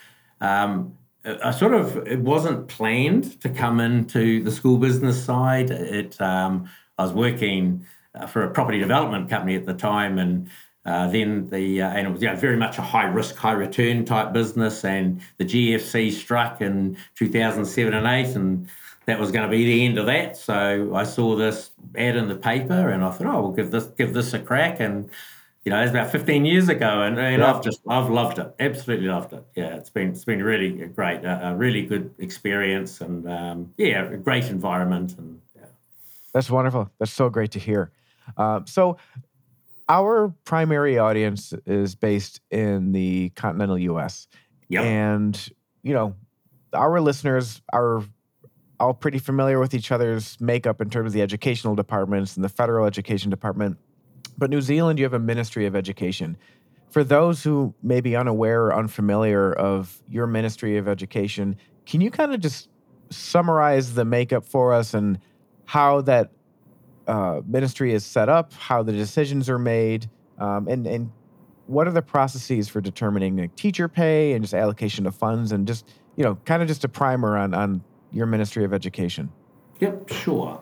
um, 0.41 0.97
I 1.25 1.51
sort 1.51 1.75
of 1.75 2.07
it 2.07 2.21
wasn't 2.21 2.69
planned 2.69 3.41
to 3.41 3.49
come 3.49 3.81
into 3.81 4.43
the 4.43 4.51
school 4.51 4.79
business 4.79 5.23
side. 5.23 5.71
It 5.71 6.21
um, 6.21 6.69
I 6.99 7.03
was 7.05 7.13
working 7.13 7.85
uh, 8.15 8.27
for 8.27 8.45
a 8.45 8.51
property 8.51 8.79
development 8.79 9.29
company 9.29 9.57
at 9.57 9.67
the 9.67 9.75
time, 9.75 10.19
and 10.19 10.49
uh, 10.85 11.09
then 11.09 11.51
the 11.51 11.83
uh, 11.83 11.91
and 11.91 12.07
it 12.07 12.11
was 12.11 12.23
you 12.23 12.29
know, 12.29 12.37
very 12.37 12.57
much 12.57 12.79
a 12.79 12.83
high 12.83 13.07
risk, 13.07 13.35
high 13.37 13.53
return 13.53 14.05
type 14.05 14.33
business. 14.33 14.85
And 14.85 15.21
the 15.39 15.45
GFC 15.45 16.13
struck 16.13 16.61
in 16.61 16.97
2007 17.17 17.93
and 17.93 18.07
eight, 18.07 18.37
and 18.37 18.69
that 19.07 19.19
was 19.19 19.33
going 19.33 19.45
to 19.45 19.51
be 19.51 19.65
the 19.65 19.85
end 19.85 19.99
of 19.99 20.07
that. 20.07 20.37
So 20.37 20.95
I 20.95 21.03
saw 21.03 21.35
this 21.35 21.71
ad 21.97 22.15
in 22.15 22.29
the 22.29 22.37
paper, 22.37 22.91
and 22.91 23.03
I 23.03 23.11
thought, 23.11 23.27
oh, 23.27 23.41
we'll 23.43 23.53
give 23.53 23.73
this 23.73 23.87
give 23.87 24.15
this 24.15 24.33
a 24.33 24.39
crack. 24.39 24.79
And 24.79 25.11
you 25.67 25.71
know, 25.71 25.83
it's 25.83 25.91
about 25.91 26.13
15 26.13 26.45
years 26.45 26.69
ago, 26.69 27.03
and, 27.03 27.19
and 27.19 27.43
Yeah. 27.43 27.53
I've 27.53 27.61
just 27.61 27.81
I've 27.89 28.09
loved 28.09 28.39
it, 28.39 28.55
absolutely 28.61 29.09
loved 29.09 29.33
it. 29.33 29.45
Yeah, 29.57 29.75
it's 29.75 29.91
been 29.91 30.11
it's 30.11 30.25
been 30.25 30.41
really 30.41 30.71
great, 30.87 31.25
a, 31.25 31.49
a 31.49 31.57
really 31.57 31.85
good 31.85 32.15
experience, 32.21 33.01
and 33.01 33.29
um, 33.29 33.75
yeah, 33.77 34.05
a 34.05 34.17
great 34.17 34.45
environment, 34.45 35.19
and 35.19 35.41
yeah. 35.57 35.63
That's 36.33 36.49
wonderful. 36.49 36.89
That's 37.01 37.13
so 37.13 37.29
great 37.29 37.51
to 37.51 37.59
hear. 37.59 37.91
Uh, 38.37 38.61
so, 38.65 38.97
our 39.89 40.33
primary 40.45 40.99
audience 40.99 41.53
is 41.67 41.97
based 41.97 42.41
in 42.53 42.93
the 42.93 43.31
continental 43.31 43.77
U.S. 43.79 44.29
Yep. 44.69 44.85
and 44.85 45.49
you 45.83 45.95
know, 45.95 46.15
our 46.75 47.01
listeners 47.01 47.61
are 47.73 48.05
all 48.79 48.95
pretty 48.95 49.19
familiar 49.19 49.59
with 49.59 49.75
each 49.75 49.91
other's 49.91 50.41
makeup 50.41 50.81
in 50.81 50.91
terms 50.91 51.09
of 51.09 51.13
the 51.13 51.23
educational 51.23 51.75
departments 51.75 52.37
and 52.37 52.45
the 52.45 52.49
federal 52.49 52.87
education 52.87 53.31
department. 53.31 53.79
But 54.38 54.50
New 54.50 54.61
Zealand, 54.61 54.99
you 54.99 55.05
have 55.05 55.14
a 55.14 55.19
Ministry 55.19 55.66
of 55.66 55.75
Education. 55.75 56.37
For 56.90 57.02
those 57.02 57.43
who 57.43 57.75
may 57.83 58.00
be 58.00 58.16
unaware 58.16 58.66
or 58.66 58.76
unfamiliar 58.76 59.52
of 59.52 60.02
your 60.09 60.26
Ministry 60.26 60.76
of 60.76 60.88
Education, 60.88 61.57
can 61.85 62.00
you 62.00 62.11
kind 62.11 62.33
of 62.35 62.40
just 62.40 62.69
summarize 63.11 63.95
the 63.95 64.05
makeup 64.05 64.45
for 64.45 64.73
us 64.73 64.95
and 64.95 65.19
how 65.64 66.00
that 66.02 66.31
uh, 67.07 67.40
ministry 67.47 67.93
is 67.93 68.05
set 68.05 68.28
up, 68.28 68.52
how 68.52 68.83
the 68.83 68.93
decisions 68.93 69.49
are 69.49 69.59
made, 69.59 70.09
um, 70.38 70.66
and 70.69 70.87
and 70.87 71.11
what 71.66 71.87
are 71.87 71.93
the 71.93 72.02
processes 72.02 72.69
for 72.69 72.81
determining 72.81 73.37
like, 73.37 73.55
teacher 73.57 73.88
pay 73.88 74.33
and 74.33 74.43
just 74.45 74.55
allocation 74.55 75.07
of 75.07 75.14
funds 75.14 75.52
and 75.52 75.66
just 75.66 75.88
you 76.16 76.25
know 76.25 76.37
kind 76.45 76.62
of 76.62 76.69
just 76.69 76.85
a 76.85 76.88
primer 76.88 77.37
on 77.37 77.55
on 77.55 77.83
your 78.12 78.26
Ministry 78.26 78.64
of 78.64 78.73
Education? 78.73 79.31
Yep, 79.78 80.11
sure. 80.11 80.61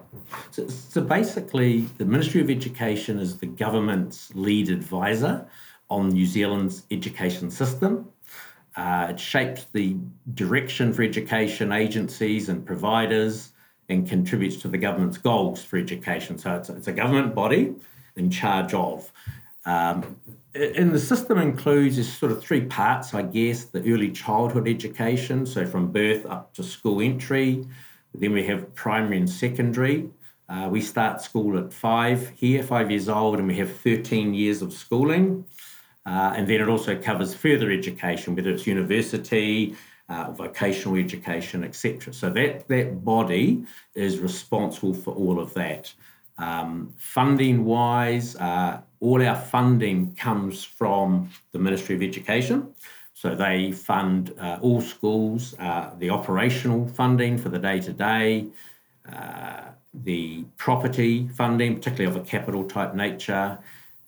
So, 0.50 0.66
so 0.66 1.00
basically, 1.00 1.82
the 1.98 2.04
Ministry 2.04 2.40
of 2.40 2.50
Education 2.50 3.18
is 3.18 3.38
the 3.38 3.46
government's 3.46 4.34
lead 4.34 4.70
advisor 4.70 5.46
on 5.88 6.08
New 6.08 6.26
Zealand's 6.26 6.84
education 6.90 7.50
system. 7.50 8.08
Uh, 8.76 9.08
it 9.10 9.20
shapes 9.20 9.66
the 9.72 9.96
direction 10.34 10.92
for 10.92 11.02
education 11.02 11.70
agencies 11.70 12.48
and 12.48 12.66
providers 12.66 13.52
and 13.88 14.08
contributes 14.08 14.56
to 14.56 14.68
the 14.68 14.78
government's 14.78 15.18
goals 15.18 15.62
for 15.62 15.78
education. 15.78 16.38
So 16.38 16.56
it's, 16.56 16.68
it's 16.70 16.88
a 16.88 16.92
government 16.92 17.34
body 17.34 17.74
in 18.16 18.30
charge 18.30 18.74
of. 18.74 19.12
Um, 19.64 20.16
and 20.54 20.92
the 20.92 20.98
system 20.98 21.38
includes 21.38 22.12
sort 22.12 22.32
of 22.32 22.42
three 22.42 22.62
parts, 22.62 23.14
I 23.14 23.22
guess 23.22 23.64
the 23.64 23.80
early 23.92 24.10
childhood 24.10 24.68
education, 24.68 25.46
so 25.46 25.66
from 25.66 25.92
birth 25.92 26.26
up 26.26 26.54
to 26.54 26.62
school 26.62 27.00
entry. 27.00 27.66
Then 28.14 28.32
we 28.32 28.44
have 28.46 28.74
primary 28.74 29.18
and 29.18 29.28
secondary. 29.28 30.08
Uh, 30.48 30.68
we 30.70 30.80
start 30.80 31.20
school 31.20 31.58
at 31.58 31.72
five 31.72 32.30
here, 32.36 32.62
five 32.62 32.90
years 32.90 33.08
old, 33.08 33.38
and 33.38 33.48
we 33.48 33.56
have 33.56 33.74
13 33.78 34.34
years 34.34 34.62
of 34.62 34.72
schooling. 34.72 35.44
Uh, 36.06 36.34
and 36.36 36.46
then 36.46 36.60
it 36.60 36.68
also 36.68 37.00
covers 37.00 37.34
further 37.34 37.70
education, 37.70 38.36
whether 38.36 38.50
it's 38.50 38.66
university, 38.66 39.74
uh, 40.08 40.30
vocational 40.32 40.96
education, 40.96 41.64
etc. 41.64 42.12
So 42.12 42.28
that, 42.30 42.68
that 42.68 43.04
body 43.04 43.64
is 43.94 44.18
responsible 44.18 44.94
for 44.94 45.14
all 45.14 45.40
of 45.40 45.54
that. 45.54 45.92
Um, 46.36 46.92
funding 46.98 47.64
wise, 47.64 48.36
uh, 48.36 48.80
all 49.00 49.26
our 49.26 49.36
funding 49.36 50.14
comes 50.14 50.62
from 50.62 51.30
the 51.52 51.58
Ministry 51.58 51.94
of 51.94 52.02
Education. 52.02 52.74
So 53.24 53.34
they 53.34 53.72
fund 53.72 54.34
uh, 54.38 54.58
all 54.60 54.82
schools, 54.82 55.54
uh, 55.58 55.92
the 55.98 56.10
operational 56.10 56.86
funding 56.86 57.38
for 57.38 57.48
the 57.48 57.58
day 57.58 57.80
to 57.80 57.92
day, 57.94 58.48
the 59.94 60.44
property 60.58 61.26
funding, 61.28 61.74
particularly 61.74 62.14
of 62.14 62.22
a 62.22 62.26
capital 62.28 62.64
type 62.68 62.94
nature. 62.94 63.58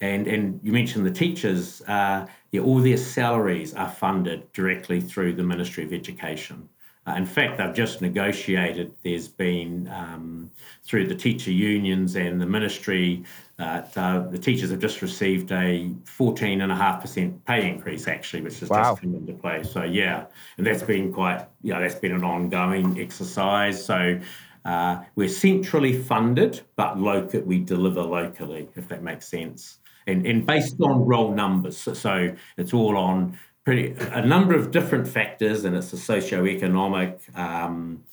And, 0.03 0.27
and 0.27 0.61
you 0.63 0.71
mentioned 0.71 1.07
the 1.07 1.11
teachers, 1.11 1.81
uh, 1.89 2.27
yeah, 2.53 2.61
all 2.61 2.81
their 2.81 2.99
salaries 2.99 3.73
are 3.73 3.89
funded 3.89 4.53
directly 4.53 5.01
through 5.01 5.33
the 5.33 5.43
Ministry 5.43 5.83
of 5.85 5.95
Education. 5.95 6.69
Uh, 7.07 7.13
in 7.13 7.25
fact, 7.25 7.57
they've 7.57 7.73
just 7.73 8.03
negotiated, 8.03 8.93
there's 9.03 9.29
been 9.29 9.89
um, 9.95 10.51
through 10.85 11.07
the 11.07 11.15
teacher 11.15 11.53
unions 11.53 12.17
and 12.17 12.39
the 12.39 12.47
ministry, 12.47 13.25
uh, 13.59 14.29
the 14.29 14.39
teachers 14.39 14.71
have 14.71 14.81
just 14.81 15.01
received 15.01 15.51
a 15.51 15.91
14.5% 16.05 17.45
pay 17.47 17.69
increase, 17.69 18.07
actually, 18.07 18.43
which 18.43 18.61
has 18.61 18.69
wow. 18.69 18.91
just 18.93 19.01
come 19.03 19.15
into 19.15 19.33
play. 19.33 19.63
So, 19.63 19.83
yeah, 19.83 20.27
and 20.59 20.67
that's 20.67 20.83
been 20.83 21.13
quite, 21.13 21.47
you 21.63 21.73
know, 21.73 21.81
that's 21.81 21.95
been 21.95 22.13
an 22.13 22.25
ongoing 22.25 23.01
exercise. 23.01 23.83
So, 23.83 24.21
uh, 24.67 25.03
we're 25.15 25.29
centrally 25.29 25.97
funded, 26.03 26.61
but 26.77 26.99
local, 26.99 27.41
we 27.43 27.61
deliver 27.61 28.03
locally, 28.03 28.69
if 28.75 28.89
that 28.89 29.03
makes 29.03 29.29
sense. 29.29 29.79
And, 30.07 30.27
and 30.27 30.45
based 30.45 30.81
on 30.81 31.07
roll 31.07 31.33
numbers. 31.33 31.77
So, 31.77 31.95
so 31.95 32.35
it's 32.57 32.75
all 32.75 32.97
on 32.97 33.39
pretty 33.65 33.95
a 34.13 34.25
number 34.25 34.55
of 34.55 34.71
different 34.71 35.09
factors, 35.09 35.65
and 35.65 35.75
it's 35.77 35.93
the 35.93 35.97
socio-economic 35.97 37.21
um, 37.35 38.05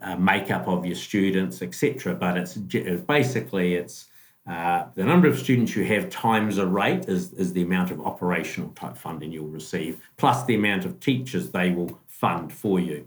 uh, 0.00 0.16
makeup 0.16 0.68
of 0.68 0.86
your 0.86 0.94
students, 0.94 1.62
etc. 1.62 2.14
But 2.14 2.36
it's 2.38 2.54
basically 2.56 3.74
it's 3.74 4.06
uh, 4.46 4.84
the 4.94 5.04
number 5.04 5.26
of 5.26 5.38
students 5.38 5.74
you 5.74 5.84
have 5.84 6.10
times 6.10 6.58
a 6.58 6.66
rate 6.66 7.08
is, 7.08 7.32
is 7.32 7.52
the 7.54 7.62
amount 7.62 7.90
of 7.90 8.00
operational 8.00 8.68
type 8.70 8.96
funding 8.96 9.32
you'll 9.32 9.46
receive, 9.46 9.98
plus 10.18 10.44
the 10.44 10.54
amount 10.54 10.84
of 10.84 11.00
teachers 11.00 11.50
they 11.50 11.70
will 11.70 11.98
fund 12.06 12.52
for 12.52 12.78
you. 12.78 13.06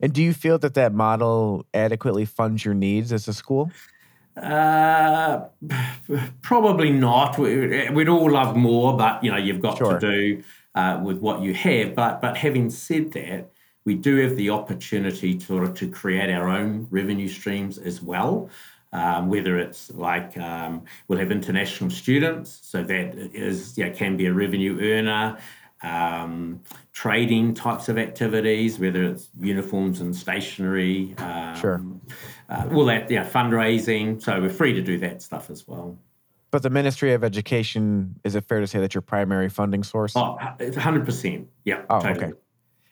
And 0.00 0.12
do 0.12 0.22
you 0.22 0.32
feel 0.32 0.58
that 0.58 0.72
that 0.74 0.94
model 0.94 1.66
adequately 1.74 2.24
funds 2.24 2.64
your 2.64 2.72
needs 2.72 3.12
as 3.12 3.28
a 3.28 3.34
school? 3.34 3.70
Uh, 4.36 5.44
probably 6.40 6.90
not. 6.90 7.38
We'd 7.38 8.08
all 8.08 8.30
love 8.30 8.56
more, 8.56 8.96
but 8.96 9.22
you 9.22 9.30
know 9.30 9.36
you've 9.36 9.60
got 9.60 9.76
sure. 9.76 9.98
to 9.98 10.10
do 10.10 10.42
uh, 10.74 11.00
with 11.02 11.18
what 11.18 11.42
you 11.42 11.52
have. 11.52 11.94
But 11.94 12.22
but 12.22 12.38
having 12.38 12.70
said 12.70 13.12
that, 13.12 13.50
we 13.84 13.94
do 13.94 14.16
have 14.16 14.36
the 14.36 14.48
opportunity 14.48 15.36
to 15.36 15.72
to 15.72 15.90
create 15.90 16.30
our 16.30 16.48
own 16.48 16.86
revenue 16.90 17.28
streams 17.28 17.76
as 17.76 18.00
well. 18.00 18.48
Um, 18.92 19.28
whether 19.28 19.56
it's 19.58 19.90
like 19.92 20.36
um, 20.36 20.82
we'll 21.06 21.20
have 21.20 21.30
international 21.30 21.90
students, 21.90 22.58
so 22.62 22.82
that 22.82 23.14
is 23.32 23.78
yeah 23.78 23.90
can 23.90 24.16
be 24.16 24.26
a 24.26 24.32
revenue 24.32 24.78
earner. 24.80 25.38
Um, 25.82 26.60
trading 26.92 27.54
types 27.54 27.88
of 27.88 27.96
activities, 27.96 28.78
whether 28.78 29.02
it's 29.02 29.30
uniforms 29.40 30.02
and 30.02 30.14
stationery, 30.14 31.14
um, 31.16 31.56
sure, 31.56 31.82
uh, 32.50 32.68
all 32.74 32.84
that, 32.84 33.10
yeah, 33.10 33.24
fundraising. 33.24 34.20
So 34.20 34.38
we're 34.42 34.50
free 34.50 34.74
to 34.74 34.82
do 34.82 34.98
that 34.98 35.22
stuff 35.22 35.48
as 35.48 35.66
well. 35.66 35.96
But 36.50 36.62
the 36.62 36.70
Ministry 36.70 37.12
of 37.12 37.22
Education, 37.22 38.16
is 38.24 38.34
it 38.34 38.44
fair 38.44 38.60
to 38.60 38.66
say 38.66 38.80
that 38.80 38.92
your 38.92 39.02
primary 39.02 39.48
funding 39.48 39.84
source? 39.84 40.16
Oh, 40.16 40.36
100%. 40.58 41.46
Yeah. 41.64 41.84
Oh, 41.88 42.00
totally. 42.00 42.26
okay. 42.26 42.32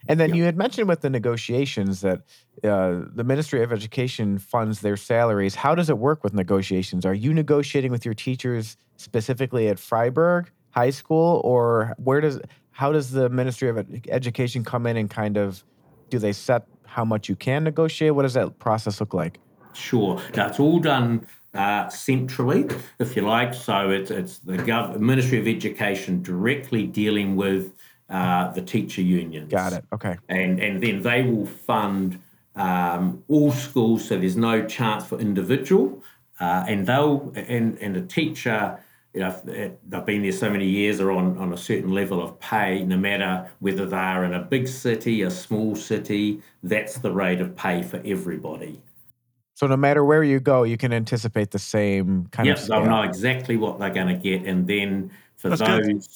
And 0.06 0.20
then 0.20 0.34
you 0.34 0.44
had 0.44 0.56
mentioned 0.56 0.88
with 0.88 1.00
the 1.00 1.10
negotiations 1.10 2.02
that 2.02 2.20
uh, 2.62 3.02
the 3.12 3.24
Ministry 3.24 3.62
of 3.62 3.72
Education 3.72 4.38
funds 4.38 4.80
their 4.80 4.96
salaries. 4.96 5.56
How 5.56 5.74
does 5.74 5.90
it 5.90 5.98
work 5.98 6.22
with 6.22 6.34
negotiations? 6.34 7.04
Are 7.04 7.14
you 7.14 7.34
negotiating 7.34 7.90
with 7.90 8.04
your 8.04 8.14
teachers 8.14 8.76
specifically 8.96 9.68
at 9.68 9.76
Freyberg 9.76 10.46
High 10.70 10.90
School, 10.90 11.40
or 11.44 11.94
where 11.98 12.20
does 12.20 12.40
how 12.70 12.92
does 12.92 13.10
the 13.10 13.28
Ministry 13.28 13.68
of 13.68 13.84
Education 14.08 14.62
come 14.62 14.86
in 14.86 14.96
and 14.96 15.10
kind 15.10 15.36
of 15.36 15.64
do 16.10 16.18
they 16.18 16.32
set 16.32 16.66
how 16.84 17.04
much 17.04 17.28
you 17.28 17.36
can 17.36 17.64
negotiate? 17.64 18.14
What 18.14 18.22
does 18.22 18.34
that 18.34 18.58
process 18.60 19.00
look 19.00 19.12
like? 19.12 19.40
Sure, 19.74 20.20
that's 20.32 20.60
all 20.60 20.78
done 20.78 21.26
uh, 21.54 21.88
centrally, 21.88 22.66
if 22.98 23.16
you 23.16 23.22
like. 23.22 23.54
So 23.54 23.90
it's, 23.90 24.10
it's 24.10 24.38
the 24.38 24.58
Gov- 24.58 24.98
Ministry 24.98 25.38
of 25.38 25.48
Education 25.48 26.22
directly 26.22 26.86
dealing 26.86 27.36
with 27.36 27.72
uh, 28.08 28.50
the 28.52 28.62
teacher 28.62 29.02
unions. 29.02 29.50
Got 29.50 29.72
it. 29.72 29.84
Okay. 29.92 30.16
And 30.28 30.60
and 30.60 30.82
then 30.82 31.02
they 31.02 31.22
will 31.22 31.46
fund 31.46 32.20
um, 32.56 33.22
all 33.28 33.52
schools, 33.52 34.08
so 34.08 34.18
there's 34.18 34.36
no 34.36 34.66
chance 34.66 35.04
for 35.06 35.18
individual. 35.18 36.02
Uh, 36.40 36.64
and 36.68 36.86
they'll 36.86 37.32
and 37.34 37.78
and 37.78 37.96
a 37.96 38.02
teacher, 38.02 38.78
you 39.12 39.20
know, 39.20 39.34
they've 39.44 40.06
been 40.06 40.22
there 40.22 40.32
so 40.32 40.48
many 40.50 40.66
years, 40.66 41.00
are 41.00 41.10
on 41.10 41.36
on 41.38 41.52
a 41.52 41.56
certain 41.56 41.92
level 41.92 42.22
of 42.22 42.38
pay, 42.40 42.84
no 42.84 42.96
matter 42.96 43.50
whether 43.58 43.86
they're 43.86 44.24
in 44.24 44.34
a 44.34 44.40
big 44.40 44.68
city, 44.68 45.22
a 45.22 45.30
small 45.30 45.74
city. 45.74 46.40
That's 46.62 46.98
the 46.98 47.12
rate 47.12 47.40
of 47.40 47.56
pay 47.56 47.82
for 47.82 48.00
everybody. 48.04 48.80
So 49.54 49.66
no 49.66 49.76
matter 49.76 50.04
where 50.04 50.22
you 50.22 50.38
go, 50.38 50.62
you 50.62 50.76
can 50.76 50.92
anticipate 50.92 51.50
the 51.50 51.58
same 51.58 52.28
kind 52.30 52.46
yep, 52.46 52.58
of. 52.58 52.60
Yes, 52.60 52.68
they'll 52.68 52.86
know 52.86 53.02
exactly 53.02 53.56
what 53.56 53.80
they're 53.80 53.90
going 53.90 54.06
to 54.06 54.14
get, 54.14 54.46
and 54.46 54.68
then 54.68 55.10
for 55.36 55.48
That's 55.48 55.60
those 55.60 55.86
good. 55.86 56.06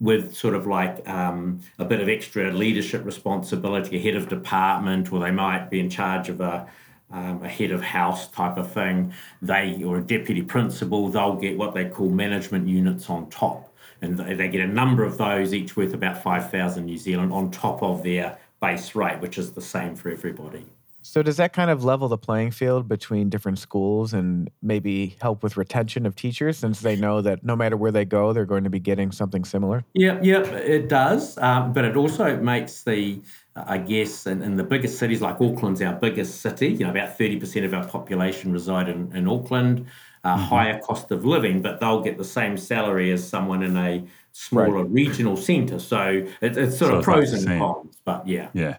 With 0.00 0.34
sort 0.34 0.54
of 0.54 0.66
like 0.66 1.06
um, 1.08 1.60
a 1.78 1.84
bit 1.84 2.00
of 2.00 2.08
extra 2.08 2.52
leadership 2.52 3.04
responsibility, 3.04 3.96
a 3.96 4.00
head 4.00 4.14
of 4.14 4.28
department, 4.28 5.12
or 5.12 5.20
they 5.20 5.30
might 5.30 5.70
be 5.70 5.80
in 5.80 5.90
charge 5.90 6.28
of 6.28 6.40
a 6.40 6.68
um, 7.10 7.42
a 7.42 7.48
head 7.48 7.70
of 7.70 7.80
house 7.80 8.28
type 8.28 8.58
of 8.58 8.70
thing, 8.70 9.14
they 9.40 9.82
or 9.82 9.98
a 9.98 10.02
deputy 10.02 10.42
principal, 10.42 11.08
they'll 11.08 11.36
get 11.36 11.56
what 11.56 11.72
they 11.72 11.86
call 11.86 12.10
management 12.10 12.68
units 12.68 13.08
on 13.08 13.30
top, 13.30 13.74
and 14.02 14.18
they 14.18 14.48
get 14.48 14.60
a 14.60 14.66
number 14.66 15.04
of 15.04 15.16
those, 15.16 15.54
each 15.54 15.76
worth 15.76 15.94
about 15.94 16.22
five 16.22 16.50
thousand 16.50 16.84
New 16.84 16.98
Zealand 16.98 17.32
on 17.32 17.50
top 17.50 17.82
of 17.82 18.02
their 18.02 18.38
base 18.60 18.94
rate, 18.94 19.20
which 19.20 19.38
is 19.38 19.52
the 19.52 19.60
same 19.60 19.96
for 19.96 20.10
everybody. 20.10 20.66
So 21.08 21.22
does 21.22 21.38
that 21.38 21.54
kind 21.54 21.70
of 21.70 21.84
level 21.84 22.06
the 22.08 22.18
playing 22.18 22.50
field 22.50 22.86
between 22.86 23.30
different 23.30 23.58
schools 23.58 24.12
and 24.12 24.50
maybe 24.60 25.16
help 25.22 25.42
with 25.42 25.56
retention 25.56 26.04
of 26.04 26.14
teachers 26.14 26.58
since 26.58 26.80
they 26.80 26.96
know 26.96 27.22
that 27.22 27.42
no 27.42 27.56
matter 27.56 27.78
where 27.78 27.90
they 27.90 28.04
go, 28.04 28.34
they're 28.34 28.44
going 28.44 28.64
to 28.64 28.70
be 28.70 28.78
getting 28.78 29.10
something 29.10 29.42
similar? 29.46 29.86
Yeah, 29.94 30.18
yeah, 30.22 30.42
it 30.42 30.90
does. 30.90 31.38
Um, 31.38 31.72
but 31.72 31.86
it 31.86 31.96
also 31.96 32.36
makes 32.36 32.82
the, 32.82 33.22
I 33.56 33.78
guess, 33.78 34.26
in, 34.26 34.42
in, 34.42 34.56
the 34.56 34.64
biggest 34.64 34.98
cities 34.98 35.22
like 35.22 35.40
Auckland's 35.40 35.80
our 35.80 35.94
biggest 35.94 36.42
city, 36.42 36.68
you 36.68 36.84
know, 36.84 36.90
about 36.90 37.18
30% 37.18 37.64
of 37.64 37.72
our 37.72 37.86
population 37.86 38.52
reside 38.52 38.90
in, 38.90 39.10
in 39.16 39.26
Auckland, 39.26 39.86
uh, 40.24 40.36
mm-hmm. 40.36 40.44
higher 40.44 40.78
cost 40.80 41.10
of 41.10 41.24
living, 41.24 41.62
but 41.62 41.80
they'll 41.80 42.02
get 42.02 42.18
the 42.18 42.24
same 42.24 42.58
salary 42.58 43.12
as 43.12 43.26
someone 43.26 43.62
in 43.62 43.78
a 43.78 44.04
smaller 44.32 44.82
right. 44.82 44.90
regional 44.90 45.38
centre. 45.38 45.78
So 45.78 46.26
it, 46.42 46.58
it's 46.58 46.76
sort 46.76 46.90
so 46.90 46.98
of 46.98 47.04
pros 47.04 47.32
and 47.32 47.58
cons, 47.58 47.96
but 48.04 48.28
yeah. 48.28 48.50
Yeah. 48.52 48.76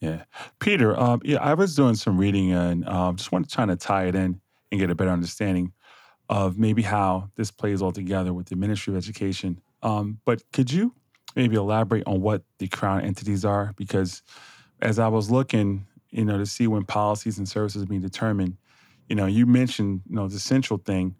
Yeah. 0.00 0.24
Peter. 0.58 0.98
Um, 0.98 1.20
yeah, 1.24 1.38
I 1.40 1.54
was 1.54 1.74
doing 1.74 1.94
some 1.94 2.18
reading 2.18 2.52
and 2.52 2.86
um, 2.88 3.16
just 3.16 3.32
wanted 3.32 3.50
trying 3.50 3.68
to 3.68 3.76
tie 3.76 4.06
it 4.06 4.14
in 4.14 4.40
and 4.70 4.80
get 4.80 4.90
a 4.90 4.94
better 4.94 5.10
understanding 5.10 5.72
of 6.28 6.58
maybe 6.58 6.82
how 6.82 7.30
this 7.36 7.50
plays 7.50 7.82
all 7.82 7.92
together 7.92 8.32
with 8.32 8.46
the 8.46 8.56
Ministry 8.56 8.92
of 8.92 8.96
Education. 8.96 9.60
Um, 9.82 10.20
but 10.24 10.42
could 10.52 10.72
you 10.72 10.94
maybe 11.36 11.56
elaborate 11.56 12.04
on 12.06 12.20
what 12.20 12.42
the 12.58 12.68
crown 12.68 13.02
entities 13.02 13.44
are? 13.44 13.72
Because 13.76 14.22
as 14.80 14.98
I 14.98 15.08
was 15.08 15.30
looking, 15.30 15.86
you 16.10 16.24
know, 16.24 16.38
to 16.38 16.46
see 16.46 16.66
when 16.66 16.84
policies 16.84 17.38
and 17.38 17.48
services 17.48 17.82
are 17.82 17.86
being 17.86 18.00
determined, 18.00 18.56
you 19.08 19.16
know, 19.16 19.26
you 19.26 19.46
mentioned, 19.46 20.02
you 20.08 20.16
know, 20.16 20.28
the 20.28 20.38
central 20.38 20.78
thing, 20.78 21.14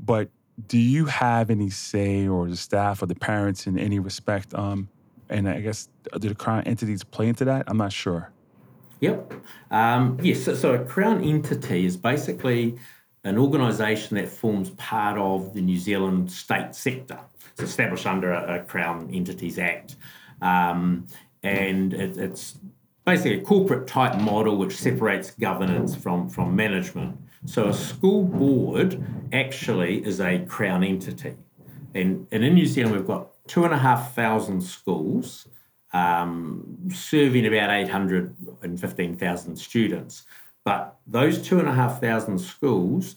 but 0.00 0.30
do 0.66 0.78
you 0.78 1.06
have 1.06 1.50
any 1.50 1.70
say 1.70 2.26
or 2.26 2.48
the 2.48 2.56
staff 2.56 3.02
or 3.02 3.06
the 3.06 3.14
parents 3.14 3.66
in 3.66 3.78
any 3.78 4.00
respect? 4.00 4.54
Um, 4.54 4.88
and 5.30 5.48
I 5.48 5.60
guess 5.60 5.88
do 6.18 6.28
the 6.28 6.34
crown 6.34 6.62
entities 6.64 7.04
play 7.04 7.28
into 7.28 7.44
that? 7.44 7.64
I'm 7.66 7.76
not 7.76 7.92
sure. 7.92 8.30
Yep. 9.00 9.32
Um, 9.70 10.18
yes. 10.22 10.42
So, 10.42 10.54
so, 10.54 10.74
a 10.74 10.84
crown 10.84 11.22
entity 11.22 11.86
is 11.86 11.96
basically 11.96 12.76
an 13.24 13.38
organisation 13.38 14.16
that 14.16 14.28
forms 14.28 14.70
part 14.70 15.18
of 15.18 15.54
the 15.54 15.60
New 15.60 15.78
Zealand 15.78 16.30
state 16.30 16.74
sector. 16.74 17.18
It's 17.52 17.62
established 17.62 18.06
under 18.06 18.32
a, 18.32 18.60
a 18.60 18.64
Crown 18.64 19.10
Entities 19.12 19.58
Act, 19.58 19.96
um, 20.40 21.06
and 21.42 21.94
it, 21.94 22.16
it's 22.16 22.58
basically 23.04 23.38
a 23.38 23.42
corporate 23.42 23.86
type 23.86 24.20
model 24.20 24.56
which 24.56 24.76
separates 24.76 25.30
governance 25.32 25.94
from 25.94 26.28
from 26.28 26.54
management. 26.56 27.18
So 27.46 27.68
a 27.68 27.74
school 27.74 28.24
board 28.24 29.04
actually 29.32 30.04
is 30.04 30.20
a 30.20 30.40
Crown 30.46 30.82
entity, 30.82 31.36
and, 31.94 32.26
and 32.32 32.44
in 32.44 32.54
New 32.54 32.66
Zealand 32.66 32.96
we've 32.96 33.06
got 33.06 33.28
two 33.48 33.64
and 33.64 33.74
a 33.74 33.78
half 33.78 34.14
thousand 34.14 34.60
schools 34.60 35.48
um, 35.92 36.78
serving 36.92 37.46
about 37.46 37.70
815,000 37.70 39.56
students. 39.56 40.24
But 40.64 40.96
those 41.06 41.40
two 41.40 41.58
and 41.58 41.68
a 41.68 41.72
half 41.72 42.00
thousand 42.00 42.38
schools 42.38 43.16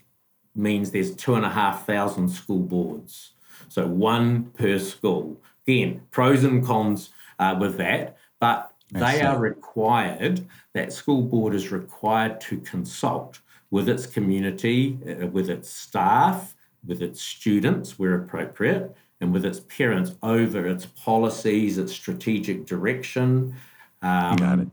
means 0.55 0.91
there's 0.91 1.15
two 1.15 1.35
and 1.35 1.45
a 1.45 1.49
half 1.49 1.85
thousand 1.85 2.29
school 2.29 2.59
boards. 2.59 3.33
So 3.67 3.87
one 3.87 4.45
per 4.51 4.79
school. 4.79 5.41
Again, 5.67 6.01
pros 6.11 6.43
and 6.43 6.65
cons 6.65 7.09
uh, 7.39 7.57
with 7.59 7.77
that, 7.77 8.17
but 8.39 8.71
they 8.91 9.21
are 9.21 9.39
required, 9.39 10.45
that 10.73 10.91
school 10.91 11.21
board 11.21 11.53
is 11.53 11.71
required 11.71 12.41
to 12.41 12.57
consult 12.59 13.39
with 13.69 13.87
its 13.87 14.05
community, 14.05 14.97
uh, 15.07 15.27
with 15.27 15.49
its 15.49 15.69
staff, 15.69 16.55
with 16.85 17.01
its 17.01 17.21
students 17.21 17.97
where 17.97 18.15
appropriate, 18.15 18.95
and 19.21 19.31
with 19.31 19.45
its 19.45 19.61
parents 19.61 20.11
over 20.23 20.67
its 20.67 20.85
policies, 20.85 21.77
its 21.77 21.93
strategic 21.93 22.65
direction. 22.65 23.55
Um, 24.01 24.35
Got 24.35 24.59
it. 24.59 24.67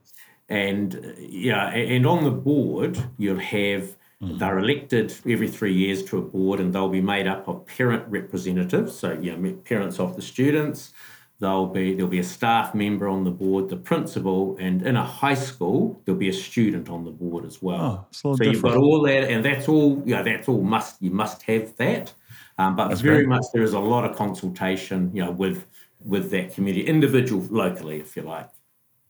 And 0.49 1.14
yeah, 1.19 1.69
and 1.69 2.07
on 2.07 2.25
the 2.25 2.31
board 2.31 2.99
you'll 3.19 3.38
have 3.38 3.95
mm. 4.23 4.38
they're 4.38 4.59
elected 4.59 5.14
every 5.28 5.49
three 5.49 5.75
years 5.75 6.02
to 6.07 6.19
a 6.19 6.23
board, 6.23 6.59
and 6.59 6.73
they'll 6.73 6.88
be 6.88 7.02
made 7.02 7.26
up 7.26 7.47
of 7.47 7.67
parent 7.67 8.05
representatives, 8.09 8.97
so 8.97 9.12
you 9.12 9.37
know 9.37 9.52
parents 9.64 10.00
of 10.00 10.17
the 10.17 10.23
students. 10.23 10.95
There'll 11.40 11.67
be 11.67 11.95
there'll 11.95 12.11
be 12.11 12.19
a 12.19 12.25
staff 12.25 12.75
member 12.75 13.09
on 13.09 13.25
the 13.25 13.31
board, 13.31 13.69
the 13.69 13.76
principal, 13.76 14.57
and 14.59 14.83
in 14.83 14.97
a 14.97 15.05
high 15.05 15.35
school 15.35 16.00
there'll 16.05 16.19
be 16.19 16.31
a 16.31 16.33
student 16.33 16.88
on 16.88 17.05
the 17.05 17.12
board 17.12 17.45
as 17.45 17.62
well. 17.62 17.81
Oh, 17.81 18.07
so 18.11 18.33
different. 18.33 18.55
you've 18.55 18.62
got 18.62 18.76
all 18.76 19.02
that, 19.02 19.31
and 19.31 19.45
that's 19.45 19.69
all. 19.69 20.02
Yeah, 20.05 20.19
you 20.19 20.25
know, 20.25 20.25
that's 20.25 20.49
all 20.49 20.62
must 20.62 21.00
you 21.00 21.11
must 21.11 21.43
have 21.43 21.76
that. 21.76 22.14
Um, 22.59 22.75
but 22.75 22.88
That's 22.88 23.00
very 23.00 23.25
great. 23.25 23.29
much 23.29 23.45
there 23.55 23.62
is 23.62 23.73
a 23.73 23.79
lot 23.79 24.05
of 24.05 24.17
consultation, 24.17 25.11
you 25.15 25.25
know, 25.25 25.31
with 25.31 25.67
with 26.05 26.31
that 26.31 26.55
community, 26.55 26.87
individual 26.87 27.45
locally, 27.50 27.99
if 27.99 28.17
you 28.17 28.23
like. 28.23 28.49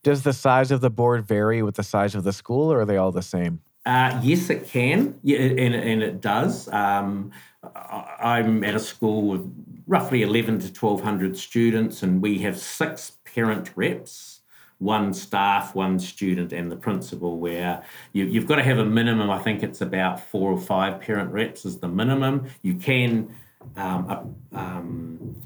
Does 0.02 0.22
the 0.22 0.32
size 0.32 0.70
of 0.70 0.80
the 0.80 0.90
board 0.90 1.26
vary 1.26 1.62
with 1.62 1.74
the 1.74 1.82
size 1.82 2.14
of 2.14 2.24
the 2.24 2.32
school, 2.32 2.72
or 2.72 2.80
are 2.80 2.84
they 2.86 2.96
all 2.96 3.12
the 3.12 3.22
same? 3.22 3.60
Uh, 3.84 4.20
yes, 4.22 4.48
it 4.50 4.66
can. 4.66 5.18
Yeah, 5.22 5.38
and, 5.38 5.74
and 5.74 6.02
it 6.02 6.20
does. 6.20 6.68
Um, 6.68 7.30
I'm 7.74 8.64
at 8.64 8.74
a 8.74 8.78
school 8.78 9.28
with 9.28 9.82
roughly 9.86 10.22
11 10.22 10.60
to 10.60 10.66
1,200 10.66 11.36
students, 11.36 12.02
and 12.02 12.22
we 12.22 12.38
have 12.40 12.58
six 12.58 13.12
parent 13.24 13.70
reps 13.76 14.37
one 14.78 15.12
staff, 15.12 15.74
one 15.74 15.98
student, 15.98 16.52
and 16.52 16.70
the 16.70 16.76
principal, 16.76 17.38
where 17.38 17.82
you, 18.12 18.32
have 18.40 18.46
got 18.46 18.56
to 18.56 18.62
have 18.62 18.78
a 18.78 18.84
minimum. 18.84 19.30
I 19.30 19.38
think 19.38 19.62
it's 19.62 19.80
about 19.80 20.20
four 20.20 20.52
or 20.52 20.60
five 20.60 21.00
parent 21.00 21.32
reps 21.32 21.64
is 21.64 21.78
the 21.78 21.88
minimum. 21.88 22.46
You 22.62 22.74
can 22.74 23.34
um, 23.76 24.36
um, 24.52 25.36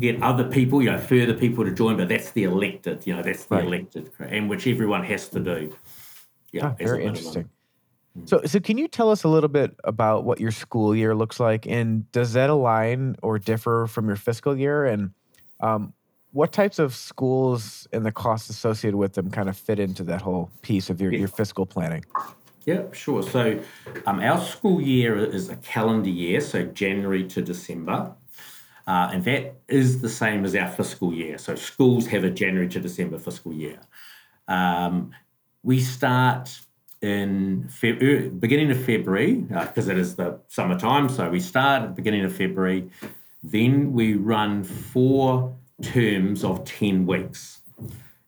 get 0.00 0.22
other 0.22 0.44
people, 0.44 0.82
you 0.82 0.90
know, 0.90 0.98
further 0.98 1.34
people 1.34 1.64
to 1.64 1.72
join, 1.72 1.96
but 1.96 2.08
that's 2.08 2.30
the 2.30 2.44
elected, 2.44 3.06
you 3.06 3.14
know, 3.14 3.22
that's 3.22 3.44
the 3.44 3.56
right. 3.56 3.64
elected, 3.64 4.10
and 4.18 4.48
which 4.48 4.66
everyone 4.66 5.04
has 5.04 5.28
to 5.28 5.40
do. 5.40 5.76
Yeah, 6.52 6.68
oh, 6.68 6.76
very 6.78 7.04
interesting. 7.04 7.48
Hmm. 8.14 8.26
So, 8.26 8.42
so 8.44 8.60
can 8.60 8.78
you 8.78 8.88
tell 8.88 9.10
us 9.10 9.24
a 9.24 9.28
little 9.28 9.48
bit 9.48 9.74
about 9.84 10.24
what 10.24 10.40
your 10.40 10.50
school 10.50 10.94
year 10.96 11.14
looks 11.14 11.38
like, 11.38 11.66
and 11.66 12.10
does 12.12 12.32
that 12.32 12.48
align 12.48 13.16
or 13.22 13.38
differ 13.38 13.86
from 13.86 14.06
your 14.06 14.16
fiscal 14.16 14.56
year? 14.56 14.86
And 14.86 15.10
um, 15.60 15.92
what 16.32 16.52
types 16.52 16.78
of 16.78 16.94
schools 16.94 17.86
and 17.92 18.04
the 18.04 18.12
costs 18.12 18.48
associated 18.48 18.96
with 18.96 19.14
them 19.14 19.30
kind 19.30 19.48
of 19.48 19.56
fit 19.56 19.78
into 19.78 20.02
that 20.04 20.22
whole 20.22 20.50
piece 20.62 20.90
of 20.90 21.00
your, 21.00 21.12
yeah. 21.12 21.20
your 21.20 21.28
fiscal 21.28 21.66
planning? 21.66 22.04
Yeah, 22.64 22.84
sure. 22.92 23.22
So 23.22 23.60
um, 24.06 24.20
our 24.20 24.40
school 24.40 24.80
year 24.80 25.16
is 25.16 25.48
a 25.48 25.56
calendar 25.56 26.08
year, 26.08 26.40
so 26.40 26.64
January 26.64 27.24
to 27.28 27.42
December. 27.42 28.14
Uh, 28.86 29.10
and 29.12 29.24
that 29.24 29.56
is 29.68 30.00
the 30.00 30.08
same 30.08 30.44
as 30.44 30.56
our 30.56 30.68
fiscal 30.68 31.12
year. 31.12 31.38
So 31.38 31.54
schools 31.54 32.06
have 32.08 32.24
a 32.24 32.30
January 32.30 32.68
to 32.68 32.80
December 32.80 33.18
fiscal 33.18 33.52
year. 33.52 33.80
Um, 34.48 35.12
we 35.62 35.80
start 35.80 36.60
in 37.00 37.64
Feb- 37.68 38.40
beginning 38.40 38.70
of 38.70 38.84
February 38.84 39.34
because 39.34 39.88
uh, 39.88 39.92
it 39.92 39.98
is 39.98 40.16
the 40.16 40.38
summertime. 40.48 41.08
So 41.08 41.28
we 41.28 41.40
start 41.40 41.82
at 41.82 41.88
the 41.88 41.94
beginning 41.94 42.24
of 42.24 42.34
February. 42.34 42.90
Then 43.42 43.92
we 43.92 44.14
run 44.14 44.62
four 44.64 45.56
terms 45.82 46.44
of 46.44 46.64
10 46.64 47.06
weeks. 47.06 47.60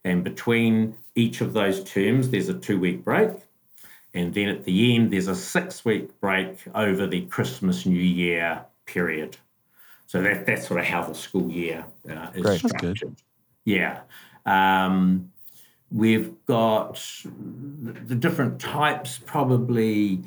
And 0.04 0.22
between 0.22 0.96
each 1.14 1.40
of 1.40 1.52
those 1.52 1.82
terms, 1.84 2.30
there's 2.30 2.48
a 2.48 2.54
two 2.54 2.78
week 2.78 3.04
break. 3.04 3.30
And 4.12 4.32
then 4.34 4.48
at 4.48 4.64
the 4.64 4.94
end, 4.94 5.12
there's 5.12 5.28
a 5.28 5.34
six 5.34 5.84
week 5.84 6.20
break 6.20 6.58
over 6.74 7.06
the 7.06 7.22
Christmas 7.22 7.86
New 7.86 8.00
Year 8.00 8.64
period. 8.86 9.36
So 10.06 10.22
that, 10.22 10.46
that's 10.46 10.68
sort 10.68 10.80
of 10.80 10.86
how 10.86 11.02
the 11.02 11.14
school 11.14 11.50
year 11.50 11.84
uh, 12.08 12.28
is 12.34 12.42
Great. 12.42 12.58
structured. 12.58 13.16
Yeah. 13.64 14.00
Um, 14.44 15.32
we've 15.90 16.34
got 16.46 17.00
the 17.24 18.14
different 18.14 18.60
types, 18.60 19.18
probably 19.24 20.22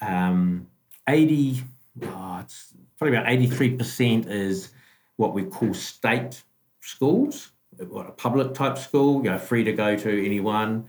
um, 0.00 0.66
80, 1.08 1.62
oh, 2.04 2.38
it's 2.40 2.72
probably 2.98 3.16
about 3.16 3.28
83% 3.28 4.26
is 4.28 4.70
what 5.16 5.34
we 5.34 5.44
call 5.44 5.74
state 5.74 6.42
schools, 6.82 7.52
a 7.80 8.12
public 8.12 8.54
type 8.54 8.76
school, 8.76 9.24
you 9.24 9.30
know, 9.30 9.38
free 9.38 9.64
to 9.64 9.72
go 9.72 9.96
to 9.96 10.24
anyone. 10.24 10.86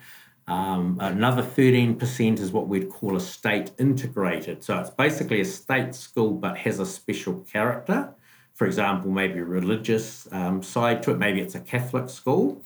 Um, 0.48 0.98
another 1.00 1.42
13% 1.42 2.40
is 2.40 2.52
what 2.52 2.68
we'd 2.68 2.90
call 2.90 3.16
a 3.16 3.20
state 3.20 3.72
integrated. 3.80 4.64
So 4.64 4.78
it's 4.80 4.90
basically 4.90 5.40
a 5.40 5.46
state 5.46 5.96
school 5.96 6.32
but 6.32 6.58
has 6.58 6.80
a 6.80 6.86
special 6.86 7.36
character. 7.52 8.14
For 8.54 8.68
example, 8.68 9.10
maybe 9.10 9.40
a 9.40 9.46
religious 9.46 10.28
um, 10.32 10.62
side 10.62 11.02
to 11.04 11.12
it, 11.12 11.18
maybe 11.18 11.40
it's 11.40 11.56
a 11.56 11.60
Catholic 11.60 12.10
school. 12.10 12.64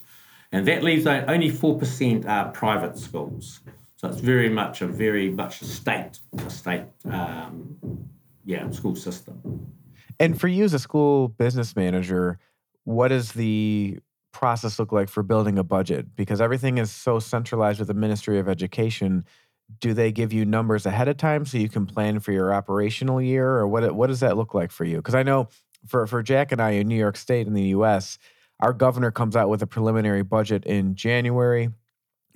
And 0.51 0.67
that 0.67 0.83
leaves 0.83 1.05
only 1.05 1.51
4% 1.51 2.25
are 2.25 2.51
private 2.51 2.97
schools. 2.97 3.59
So 3.97 4.07
it's 4.07 4.21
very 4.21 4.49
much 4.49 4.81
a 4.81 4.87
very 4.87 5.29
much 5.29 5.61
a 5.61 5.65
state, 5.65 6.19
a 6.37 6.49
state, 6.49 6.85
um, 7.05 7.77
yeah, 8.45 8.69
school 8.69 8.95
system. 8.95 9.67
And 10.19 10.39
for 10.39 10.47
you 10.47 10.63
as 10.63 10.73
a 10.73 10.79
school 10.79 11.29
business 11.29 11.75
manager, 11.75 12.39
what 12.87 13.09
does 13.09 13.33
the 13.33 13.99
process 14.31 14.79
look 14.79 14.93
like 14.93 15.09
for 15.09 15.21
building 15.21 15.59
a 15.59 15.63
budget? 15.63 16.15
Because 16.15 16.39
everything 16.39 16.77
is 16.77 16.89
so 16.89 17.19
centralized 17.19 17.79
with 17.79 17.89
the 17.89 17.93
Ministry 17.93 18.39
of 18.39 18.47
Education. 18.47 19.25
Do 19.81 19.93
they 19.93 20.13
give 20.13 20.31
you 20.31 20.45
numbers 20.45 20.85
ahead 20.85 21.09
of 21.09 21.17
time 21.17 21.45
so 21.45 21.57
you 21.57 21.67
can 21.67 21.85
plan 21.85 22.21
for 22.21 22.31
your 22.31 22.53
operational 22.53 23.21
year, 23.21 23.57
or 23.57 23.67
what? 23.67 23.93
What 23.93 24.07
does 24.07 24.21
that 24.21 24.37
look 24.37 24.53
like 24.53 24.71
for 24.71 24.85
you? 24.85 24.95
Because 24.95 25.15
I 25.15 25.23
know 25.23 25.49
for 25.85 26.07
for 26.07 26.23
Jack 26.23 26.53
and 26.53 26.61
I 26.61 26.71
in 26.71 26.87
New 26.87 26.95
York 26.95 27.17
State 27.17 27.45
in 27.45 27.53
the 27.53 27.63
U.S., 27.63 28.19
our 28.61 28.71
governor 28.71 29.11
comes 29.11 29.35
out 29.35 29.49
with 29.49 29.61
a 29.61 29.67
preliminary 29.67 30.23
budget 30.23 30.63
in 30.63 30.95
January 30.95 31.69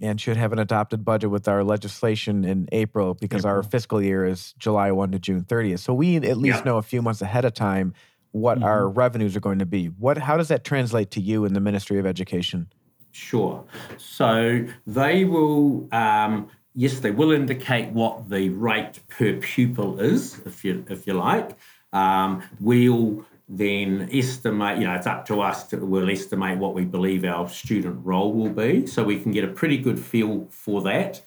and 0.02 0.20
should 0.20 0.36
have 0.36 0.52
an 0.52 0.60
adopted 0.60 1.06
budget 1.06 1.30
with 1.30 1.48
our 1.48 1.64
legislation 1.64 2.44
in 2.44 2.68
April 2.74 3.14
because 3.14 3.46
April. 3.46 3.56
our 3.56 3.64
fiscal 3.64 4.02
year 4.02 4.26
is 4.26 4.54
July 4.58 4.92
1 4.92 5.12
to 5.14 5.20
June 5.20 5.46
30th. 5.46 5.80
So 5.80 5.94
we 5.94 6.18
at 6.18 6.36
least 6.36 6.58
yeah. 6.58 6.64
know 6.64 6.78
a 6.78 6.82
few 6.82 7.02
months 7.02 7.22
ahead 7.22 7.46
of 7.46 7.54
time 7.54 7.94
what 8.32 8.58
mm-hmm. 8.58 8.65
our 8.65 8.89
revenues 8.89 9.36
are 9.36 9.41
going 9.41 9.60
to 9.60 9.65
be. 9.65 9.88
What 9.88 10.17
how 10.17 10.38
does 10.38 10.48
that 10.50 10.63
translate 10.63 11.12
to 11.12 11.22
you 11.22 11.46
in 11.46 11.54
the 11.54 11.60
Ministry 11.60 12.00
of 12.00 12.06
Education? 12.06 12.72
Sure. 13.12 13.63
So 13.98 14.65
they 14.88 15.26
will 15.26 15.88
um, 15.94 16.50
yes, 16.76 17.00
they 17.00 17.12
will 17.12 17.32
indicate 17.32 17.91
what 17.91 18.30
the 18.30 18.50
rate 18.50 19.00
per 19.10 19.34
pupil 19.34 20.00
is, 20.00 20.39
if 20.46 20.63
you 20.63 20.86
if 20.89 21.08
you 21.08 21.13
like. 21.13 21.58
Um, 21.94 22.44
we'll 22.60 23.26
then 23.50 24.10
estimate, 24.13 24.78
you 24.80 24.86
know, 24.86 24.94
it's 24.94 25.08
up 25.08 25.26
to 25.26 25.41
us 25.41 25.67
to 25.67 25.78
we'll 25.78 26.10
estimate 26.10 26.58
what 26.58 26.74
we 26.74 26.86
believe 26.86 27.26
our 27.26 27.50
student 27.50 28.00
roll 28.06 28.32
will 28.34 28.50
be. 28.50 28.88
So 28.88 29.04
we 29.04 29.20
can 29.20 29.32
get 29.32 29.44
a 29.44 29.50
pretty 29.50 29.78
good 29.78 30.00
feel 30.00 30.48
for 30.50 30.82
that. 30.84 31.22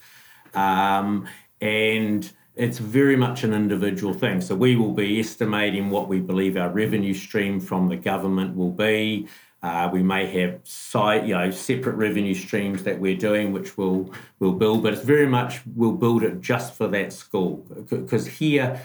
Um, 0.54 1.28
and 1.60 2.30
it's 2.56 2.78
very 2.78 3.16
much 3.16 3.42
an 3.42 3.52
individual 3.52 4.14
thing. 4.14 4.40
So 4.40 4.54
we 4.54 4.76
will 4.76 4.92
be 4.92 5.18
estimating 5.18 5.90
what 5.90 6.08
we 6.08 6.20
believe 6.20 6.56
our 6.56 6.70
revenue 6.70 7.14
stream 7.14 7.60
from 7.60 7.88
the 7.88 7.96
government 7.96 8.56
will 8.56 8.70
be. 8.70 9.28
Uh, 9.62 9.88
we 9.92 10.02
may 10.02 10.26
have 10.26 10.60
you 11.26 11.34
know, 11.34 11.50
separate 11.50 11.96
revenue 11.96 12.34
streams 12.34 12.82
that 12.82 13.00
we're 13.00 13.16
doing, 13.16 13.52
which 13.52 13.78
we'll 13.78 14.12
we'll 14.38 14.52
build, 14.52 14.82
but 14.82 14.92
it's 14.92 15.02
very 15.02 15.26
much 15.26 15.62
we'll 15.74 15.92
build 15.92 16.22
it 16.22 16.40
just 16.42 16.74
for 16.74 16.86
that 16.88 17.12
school 17.12 17.66
because 17.88 18.26
here 18.26 18.78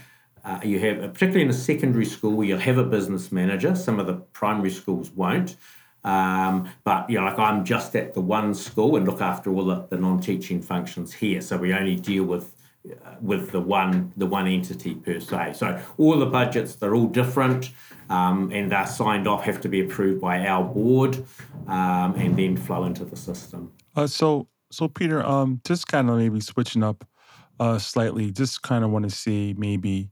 uh, 0.45 0.59
you 0.63 0.79
have, 0.79 1.01
particularly 1.13 1.41
in 1.41 1.49
a 1.49 1.53
secondary 1.53 2.05
school, 2.05 2.31
where 2.31 2.47
you'll 2.47 2.59
have 2.59 2.77
a 2.77 2.83
business 2.83 3.29
manager. 3.29 3.75
Some 3.75 3.99
of 3.99 4.07
the 4.07 4.13
primary 4.13 4.71
schools 4.71 5.11
won't. 5.11 5.57
Um, 6.05 6.69
but 6.85 7.09
you 7.09 7.19
know, 7.19 7.25
like 7.25 7.37
I'm 7.37 7.65
just 7.65 7.93
at 7.97 8.13
the 8.13 8.21
one 8.21 8.53
school 8.53 8.95
and 8.95 9.05
look 9.05 9.19
after 9.19 9.51
all 9.51 9.65
the, 9.65 9.85
the 9.89 9.97
non-teaching 9.97 10.61
functions 10.61 11.13
here. 11.13 11.41
So 11.41 11.57
we 11.57 11.73
only 11.73 11.97
deal 11.97 12.23
with 12.23 12.55
with 13.21 13.51
the 13.51 13.59
one 13.59 14.13
the 14.17 14.25
one 14.25 14.47
entity 14.47 14.95
per 14.95 15.19
se. 15.19 15.53
So 15.53 15.81
all 15.97 16.17
the 16.17 16.25
budgets 16.25 16.75
they're 16.75 16.95
all 16.95 17.07
different, 17.07 17.71
um, 18.09 18.51
and 18.51 18.71
they're 18.71 18.87
signed 18.87 19.27
off, 19.27 19.43
have 19.43 19.61
to 19.61 19.69
be 19.69 19.81
approved 19.81 20.21
by 20.21 20.45
our 20.45 20.63
board, 20.63 21.23
um, 21.67 22.15
and 22.15 22.37
then 22.37 22.57
flow 22.57 22.85
into 22.85 23.05
the 23.05 23.15
system. 23.15 23.71
Uh, 23.95 24.07
so 24.07 24.47
so 24.71 24.87
Peter, 24.87 25.25
um, 25.25 25.61
just 25.65 25.87
kind 25.87 26.09
of 26.09 26.17
maybe 26.17 26.39
switching 26.39 26.83
up 26.83 27.05
uh, 27.59 27.77
slightly, 27.77 28.31
just 28.31 28.61
kind 28.61 28.83
of 28.83 28.91
want 28.91 29.03
to 29.03 29.11
see 29.11 29.53
maybe 29.57 30.09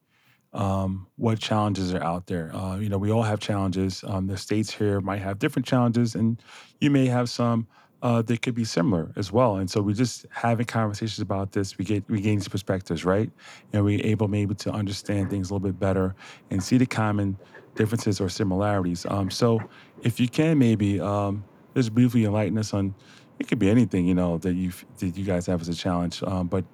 um, 0.53 1.08
what 1.15 1.39
challenges 1.39 1.93
are 1.93 2.03
out 2.03 2.25
there. 2.27 2.53
Uh, 2.56 2.77
you 2.77 2.89
know, 2.89 2.97
we 2.97 3.12
all 3.12 3.23
have 3.23 3.39
challenges. 3.39 4.03
Um, 4.06 4.27
the 4.27 4.38
states 4.38 4.73
here 4.73 4.99
might 5.01 5.21
have 5.21 5.39
different 5.39 5.65
challenges, 5.65 6.15
and 6.15 6.41
you 6.82 6.89
may 6.89 7.06
have 7.06 7.30
some 7.30 7.67
uh, 8.01 8.21
that 8.21 8.41
could 8.41 8.55
be 8.55 8.63
similar 8.63 9.12
as 9.15 9.31
well. 9.31 9.57
And 9.57 9.69
so 9.69 9.81
we're 9.81 9.95
just 9.95 10.25
having 10.29 10.65
conversations 10.65 11.19
about 11.19 11.51
this, 11.51 11.77
we 11.77 11.86
get 11.86 12.07
we 12.10 12.21
gain 12.21 12.38
these 12.38 12.47
perspectives, 12.47 13.05
right? 13.05 13.31
And 13.73 13.83
we're 13.83 14.05
able 14.05 14.27
maybe 14.27 14.55
to 14.55 14.71
understand 14.71 15.29
things 15.29 15.49
a 15.49 15.53
little 15.53 15.67
bit 15.67 15.79
better 15.79 16.15
and 16.51 16.63
see 16.63 16.77
the 16.77 16.86
common 16.86 17.38
differences 17.75 18.19
or 18.21 18.29
similarities. 18.29 19.05
Um, 19.10 19.29
so 19.29 19.62
if 20.03 20.19
you 20.19 20.27
can 20.27 20.57
maybe 20.57 20.99
um, 20.99 21.43
just 21.75 21.93
briefly 21.93 22.25
enlighten 22.25 22.57
us 22.57 22.73
on 22.73 22.93
it 23.39 23.47
could 23.47 23.60
be 23.60 23.69
anything, 23.69 24.07
you 24.07 24.15
know, 24.15 24.38
that 24.39 24.53
you 24.53 24.71
that 24.99 25.17
you 25.17 25.23
guys 25.23 25.45
have 25.45 25.62
as 25.62 25.69
a 25.69 25.75
challenge. 25.75 26.23
Um, 26.23 26.47
but 26.47 26.65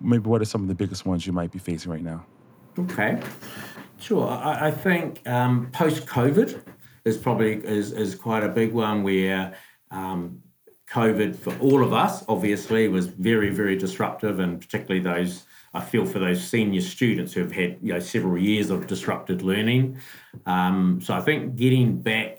maybe 0.00 0.28
what 0.28 0.40
are 0.40 0.44
some 0.44 0.62
of 0.62 0.68
the 0.68 0.74
biggest 0.74 1.04
ones 1.06 1.26
you 1.26 1.32
might 1.32 1.50
be 1.50 1.58
facing 1.58 1.90
right 1.90 2.02
now? 2.02 2.24
Okay, 2.78 3.20
sure. 3.98 4.28
I, 4.28 4.68
I 4.68 4.70
think 4.70 5.26
um, 5.28 5.70
post 5.72 6.06
COVID 6.06 6.62
is 7.04 7.18
probably 7.18 7.54
is, 7.54 7.92
is 7.92 8.14
quite 8.14 8.44
a 8.44 8.48
big 8.48 8.72
one 8.72 9.02
where 9.02 9.54
um, 9.90 10.42
COVID 10.92 11.34
for 11.36 11.56
all 11.58 11.82
of 11.82 11.92
us 11.92 12.24
obviously 12.28 12.88
was 12.88 13.06
very 13.06 13.50
very 13.50 13.76
disruptive, 13.76 14.38
and 14.40 14.60
particularly 14.60 15.00
those 15.00 15.44
I 15.74 15.80
feel 15.80 16.04
for 16.04 16.18
those 16.18 16.46
senior 16.46 16.82
students 16.82 17.32
who 17.32 17.40
have 17.40 17.52
had 17.52 17.78
you 17.82 17.94
know 17.94 18.00
several 18.00 18.38
years 18.38 18.70
of 18.70 18.86
disrupted 18.86 19.42
learning. 19.42 19.98
Um, 20.44 21.00
so 21.02 21.14
I 21.14 21.20
think 21.20 21.56
getting 21.56 22.00
back 22.00 22.38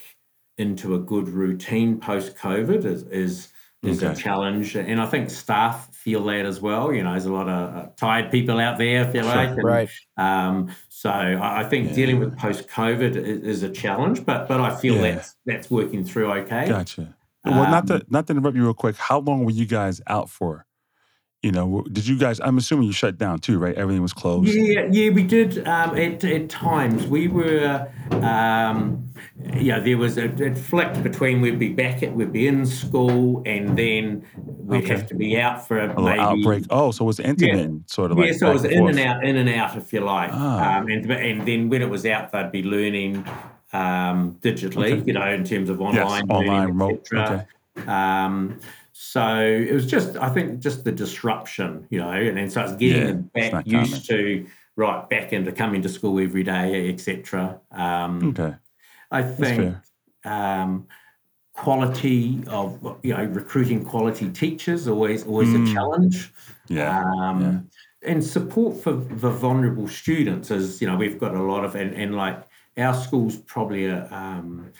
into 0.57 0.93
a 0.93 0.99
good 0.99 1.29
routine 1.29 1.99
post 1.99 2.37
COVID 2.37 2.85
is 2.85 3.03
is 3.03 3.49
is 3.81 4.03
okay. 4.03 4.13
a 4.13 4.15
challenge, 4.15 4.75
and 4.75 5.01
I 5.01 5.07
think 5.07 5.29
staff 5.29 5.93
feel 5.93 6.23
that 6.25 6.45
as 6.45 6.61
well. 6.61 6.93
You 6.93 7.03
know, 7.03 7.11
there's 7.11 7.25
a 7.25 7.33
lot 7.33 7.49
of 7.49 7.75
uh, 7.75 7.89
tired 7.97 8.31
people 8.31 8.59
out 8.59 8.77
there, 8.77 9.11
feel 9.11 9.25
like, 9.25 9.49
and, 9.49 9.63
right? 9.63 9.89
Um, 10.15 10.73
so 10.89 11.09
I, 11.09 11.61
I 11.61 11.63
think 11.63 11.89
yeah. 11.89 11.95
dealing 11.95 12.19
with 12.19 12.37
post 12.37 12.67
COVID 12.69 13.15
is, 13.15 13.41
is, 13.41 13.63
a 13.63 13.69
challenge, 13.69 14.25
but 14.25 14.47
but 14.47 14.61
I 14.61 14.75
feel 14.75 14.95
yeah. 14.95 15.15
that's 15.15 15.35
that's 15.45 15.71
working 15.71 16.05
through 16.05 16.31
okay. 16.31 16.67
Gotcha. 16.67 17.13
Well, 17.45 17.63
um, 17.63 17.71
not 17.71 17.87
to 17.87 18.05
not 18.09 18.27
to 18.27 18.33
interrupt 18.33 18.55
you 18.55 18.63
real 18.63 18.73
quick. 18.73 18.95
How 18.95 19.19
long 19.19 19.43
were 19.43 19.51
you 19.51 19.65
guys 19.65 20.01
out 20.07 20.29
for? 20.29 20.65
you 21.43 21.51
know, 21.51 21.83
did 21.91 22.07
you 22.07 22.17
guys? 22.17 22.39
I'm 22.39 22.57
assuming 22.57 22.87
you 22.87 22.93
shut 22.93 23.17
down 23.17 23.39
too, 23.39 23.59
right? 23.59 23.75
Everything 23.75 24.01
was 24.01 24.13
closed. 24.13 24.49
Yeah, 24.49 24.87
yeah, 24.89 25.09
we 25.09 25.23
did. 25.23 25.67
Um, 25.67 25.97
at, 25.97 26.23
at 26.23 26.49
times, 26.49 27.05
we 27.05 27.27
were, 27.27 27.85
um, 28.11 29.09
yeah, 29.57 29.81
there 29.81 29.97
was 29.97 30.17
a, 30.17 30.33
it 30.41 30.57
flicked 30.57 31.03
between 31.03 31.41
we'd 31.41 31.59
be 31.59 31.73
back 31.73 32.01
at, 32.01 32.13
we'd 32.13 32.31
be 32.31 32.47
in 32.47 32.65
school, 32.65 33.43
and 33.45 33.77
then 33.77 34.25
we'd 34.37 34.85
okay. 34.85 34.95
have 34.95 35.07
to 35.07 35.15
be 35.15 35.37
out 35.37 35.67
for 35.67 35.79
a, 35.79 35.93
a 35.93 36.01
maybe, 36.01 36.19
outbreak. 36.19 36.63
Oh, 36.69 36.91
so 36.91 37.03
it 37.03 37.07
was 37.07 37.19
intermittent, 37.19 37.83
yeah. 37.87 37.93
sort 37.93 38.11
of. 38.11 38.19
Yeah, 38.19 38.25
like 38.27 38.35
so 38.35 38.49
it 38.49 38.53
was 38.53 38.63
in 38.63 38.87
and 38.87 38.99
out, 38.99 39.25
in 39.25 39.35
and 39.35 39.49
out, 39.49 39.75
if 39.75 39.91
you 39.91 39.99
like. 39.99 40.29
Ah. 40.31 40.77
Um, 40.77 40.87
and 40.87 41.11
and 41.11 41.45
then 41.45 41.67
when 41.67 41.81
it 41.81 41.89
was 41.89 42.05
out, 42.05 42.31
they'd 42.31 42.53
be 42.53 42.63
learning 42.63 43.27
um, 43.73 44.37
digitally, 44.41 44.93
okay. 44.93 45.03
you 45.05 45.13
know, 45.13 45.27
in 45.27 45.43
terms 45.43 45.69
of 45.69 45.81
online, 45.81 46.27
yes, 46.27 46.29
online, 46.29 46.67
remote. 46.67 47.07
Okay. 47.11 47.45
Um, 47.87 48.59
so 48.93 49.39
it 49.39 49.73
was 49.73 49.87
just, 49.87 50.15
I 50.17 50.29
think, 50.29 50.59
just 50.59 50.83
the 50.83 50.91
disruption, 50.91 51.87
you 51.89 51.99
know, 51.99 52.11
and 52.11 52.37
then 52.37 52.49
so 52.49 52.61
it's 52.61 52.73
getting 52.73 53.01
yeah, 53.01 53.07
them 53.07 53.31
back 53.33 53.67
used 53.67 54.07
to 54.09 54.45
right 54.75 55.09
back 55.09 55.33
into 55.33 55.51
coming 55.51 55.81
to 55.81 55.89
school 55.89 56.19
every 56.19 56.43
day, 56.43 56.89
etc. 56.89 57.59
Um, 57.71 58.29
okay, 58.29 58.55
I 59.11 59.23
think 59.23 59.75
um, 60.23 60.87
quality 61.53 62.43
of 62.47 62.97
you 63.03 63.15
know 63.15 63.23
recruiting 63.25 63.83
quality 63.83 64.29
teachers 64.29 64.87
always 64.87 65.25
always 65.25 65.49
mm. 65.49 65.69
a 65.69 65.73
challenge. 65.73 66.31
Yeah. 66.67 66.99
Um, 66.99 67.41
yeah. 67.41 67.59
And 68.05 68.21
support 68.21 68.83
for 68.83 68.91
the 68.91 69.29
vulnerable 69.29 69.87
students 69.87 70.51
is, 70.51 70.81
you 70.81 70.87
know, 70.87 70.97
we've 70.97 71.17
got 71.17 71.35
a 71.35 71.41
lot 71.41 71.63
of, 71.63 71.75
and, 71.75 71.93
and 71.93 72.13
like 72.15 72.43
our 72.77 72.93
school's 72.93 73.37
probably 73.37 73.85
a, 73.85 74.07
um, 74.11 74.71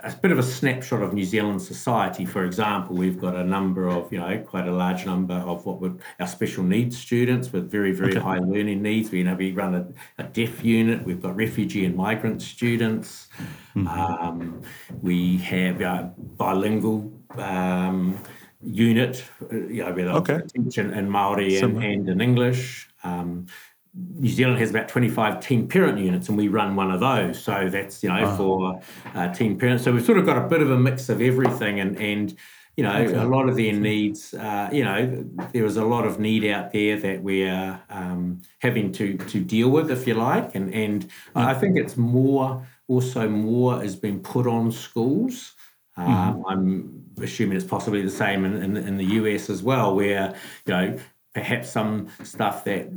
a 0.00 0.12
bit 0.12 0.32
of 0.32 0.38
a 0.38 0.42
snapshot 0.42 1.02
of 1.02 1.12
New 1.12 1.24
Zealand 1.24 1.60
society. 1.60 2.24
For 2.24 2.44
example, 2.44 2.96
we've 2.96 3.20
got 3.20 3.36
a 3.36 3.44
number 3.44 3.88
of, 3.88 4.12
you 4.12 4.18
know, 4.18 4.38
quite 4.46 4.66
a 4.66 4.72
large 4.72 5.06
number 5.06 5.34
of 5.34 5.66
what 5.66 5.80
would 5.80 6.00
our 6.20 6.26
special 6.26 6.64
needs 6.64 6.96
students 6.98 7.52
with 7.52 7.70
very, 7.70 7.92
very 7.92 8.12
okay. 8.12 8.20
high 8.20 8.38
learning 8.38 8.82
needs. 8.82 9.10
We, 9.10 9.18
you 9.18 9.24
know, 9.24 9.34
we 9.34 9.52
run 9.52 9.74
a, 9.74 9.86
a, 10.18 10.24
deaf 10.24 10.64
unit. 10.64 11.04
We've 11.04 11.20
got 11.20 11.36
refugee 11.36 11.84
and 11.84 11.94
migrant 11.96 12.42
students. 12.42 13.28
Mm-hmm. 13.74 13.88
Um, 13.88 14.62
we 15.02 15.38
have 15.38 15.80
a 15.80 16.12
bilingual 16.16 17.12
um, 17.36 18.18
unit, 18.62 19.24
uh, 19.42 19.54
you 19.54 19.84
know, 19.84 19.92
with 19.92 20.08
okay. 20.08 20.40
in 20.54 21.10
Maori 21.10 21.58
and, 21.58 21.82
and, 21.82 22.08
in 22.08 22.20
English. 22.20 22.88
Um, 23.04 23.46
New 23.94 24.28
Zealand 24.28 24.58
has 24.58 24.70
about 24.70 24.88
25 24.88 25.40
teen 25.40 25.68
parent 25.68 25.98
units, 25.98 26.28
and 26.28 26.36
we 26.36 26.48
run 26.48 26.76
one 26.76 26.90
of 26.90 27.00
those. 27.00 27.42
So 27.42 27.68
that's 27.70 28.02
you 28.02 28.08
know 28.08 28.24
oh. 28.24 28.36
for 28.36 28.82
uh, 29.14 29.32
teen 29.32 29.58
parents. 29.58 29.84
So 29.84 29.92
we've 29.92 30.04
sort 30.04 30.18
of 30.18 30.26
got 30.26 30.36
a 30.36 30.48
bit 30.48 30.62
of 30.62 30.70
a 30.70 30.78
mix 30.78 31.08
of 31.08 31.20
everything, 31.20 31.80
and 31.80 31.96
and 31.96 32.36
you 32.76 32.84
know 32.84 32.96
okay. 32.96 33.14
a 33.14 33.24
lot 33.24 33.48
of 33.48 33.56
their 33.56 33.72
needs. 33.72 34.34
Uh, 34.34 34.68
you 34.72 34.84
know 34.84 35.24
there 35.52 35.64
is 35.64 35.76
a 35.76 35.84
lot 35.84 36.06
of 36.06 36.20
need 36.20 36.44
out 36.44 36.72
there 36.72 36.98
that 36.98 37.22
we're 37.22 37.80
um, 37.90 38.40
having 38.60 38.92
to 38.92 39.16
to 39.16 39.40
deal 39.40 39.70
with, 39.70 39.90
if 39.90 40.06
you 40.06 40.14
like, 40.14 40.54
and 40.54 40.72
and 40.74 41.10
I 41.34 41.54
think 41.54 41.76
it's 41.76 41.96
more 41.96 42.66
also 42.88 43.28
more 43.28 43.80
has 43.80 43.96
been 43.96 44.20
put 44.20 44.46
on 44.46 44.72
schools. 44.72 45.54
mm-hmm. 45.96 46.10
Um, 46.10 46.44
I'm 46.48 47.24
assuming 47.24 47.56
it's 47.56 47.66
possibly 47.66 48.02
the 48.02 48.10
same 48.10 48.44
in, 48.44 48.62
in, 48.62 48.76
in, 48.76 48.96
the 48.96 49.04
US 49.04 49.50
as 49.50 49.62
well, 49.62 49.94
where 49.94 50.34
you 50.66 50.72
know 50.72 50.98
perhaps 51.34 51.70
some 51.70 52.08
stuff 52.24 52.64
that 52.64 52.88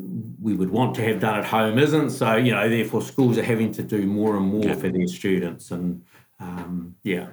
we 0.41 0.53
would 0.53 0.69
want 0.69 0.95
to 0.95 1.03
have 1.03 1.19
done 1.19 1.37
at 1.37 1.45
home 1.45 1.77
isn't. 1.77 2.11
So, 2.11 2.35
you 2.35 2.51
know, 2.51 2.69
therefore 2.69 3.01
schools 3.01 3.37
are 3.37 3.43
having 3.43 3.71
to 3.73 3.83
do 3.83 4.05
more 4.05 4.37
and 4.37 4.45
more 4.45 4.63
yeah. 4.63 4.75
for 4.75 4.89
their 4.89 5.07
students. 5.07 5.71
And 5.71 6.03
um, 6.39 6.95
yeah. 7.03 7.27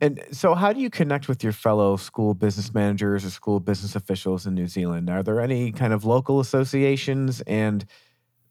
And 0.00 0.22
so, 0.30 0.54
how 0.54 0.72
do 0.72 0.80
you 0.80 0.90
connect 0.90 1.28
with 1.28 1.42
your 1.42 1.52
fellow 1.52 1.96
school 1.96 2.34
business 2.34 2.72
managers 2.72 3.24
or 3.24 3.30
school 3.30 3.60
business 3.60 3.96
officials 3.96 4.46
in 4.46 4.54
New 4.54 4.68
Zealand? 4.68 5.10
Are 5.10 5.22
there 5.22 5.40
any 5.40 5.72
kind 5.72 5.92
of 5.92 6.04
local 6.04 6.40
associations? 6.40 7.40
And 7.42 7.84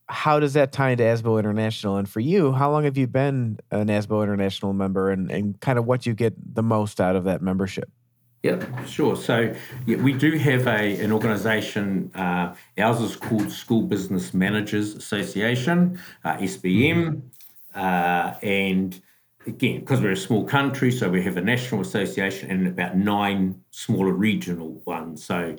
how 0.08 0.40
does 0.40 0.54
that 0.54 0.72
tie 0.72 0.92
into 0.92 1.04
ASBO 1.04 1.40
International? 1.40 1.98
And 1.98 2.08
for 2.08 2.20
you, 2.20 2.52
how 2.52 2.72
long 2.72 2.84
have 2.84 2.98
you 2.98 3.08
been 3.08 3.60
an 3.72 3.88
ASBO 3.88 4.24
International 4.24 4.74
member 4.74 5.10
and, 5.10 5.32
and 5.32 5.60
kind 5.60 5.80
of 5.80 5.86
what 5.86 6.06
you 6.06 6.14
get 6.14 6.34
the 6.56 6.64
most 6.64 7.02
out 7.02 7.16
of 7.16 7.24
that 7.24 7.42
membership? 7.42 7.90
Yeah, 8.46 8.86
sure. 8.86 9.16
So 9.16 9.56
yeah, 9.88 9.98
we 9.98 10.14
do 10.14 10.38
have 10.38 10.68
a 10.68 11.00
an 11.04 11.12
organisation. 11.12 12.12
Uh, 12.14 12.54
ours 12.78 13.02
is 13.02 13.16
called 13.16 13.52
School 13.52 13.82
Business 13.82 14.36
Managers 14.36 14.94
Association, 14.94 16.00
uh, 16.24 16.38
SBM, 16.38 17.24
uh, 17.74 18.36
and 18.44 19.02
again, 19.48 19.80
because 19.80 20.00
we're 20.00 20.12
a 20.12 20.16
small 20.16 20.46
country, 20.46 20.92
so 20.92 21.10
we 21.10 21.24
have 21.24 21.38
a 21.38 21.42
national 21.42 21.82
association 21.82 22.52
and 22.52 22.68
about 22.68 22.96
nine 22.96 23.64
smaller 23.72 24.14
regional 24.14 24.80
ones. 24.86 25.26
So 25.26 25.56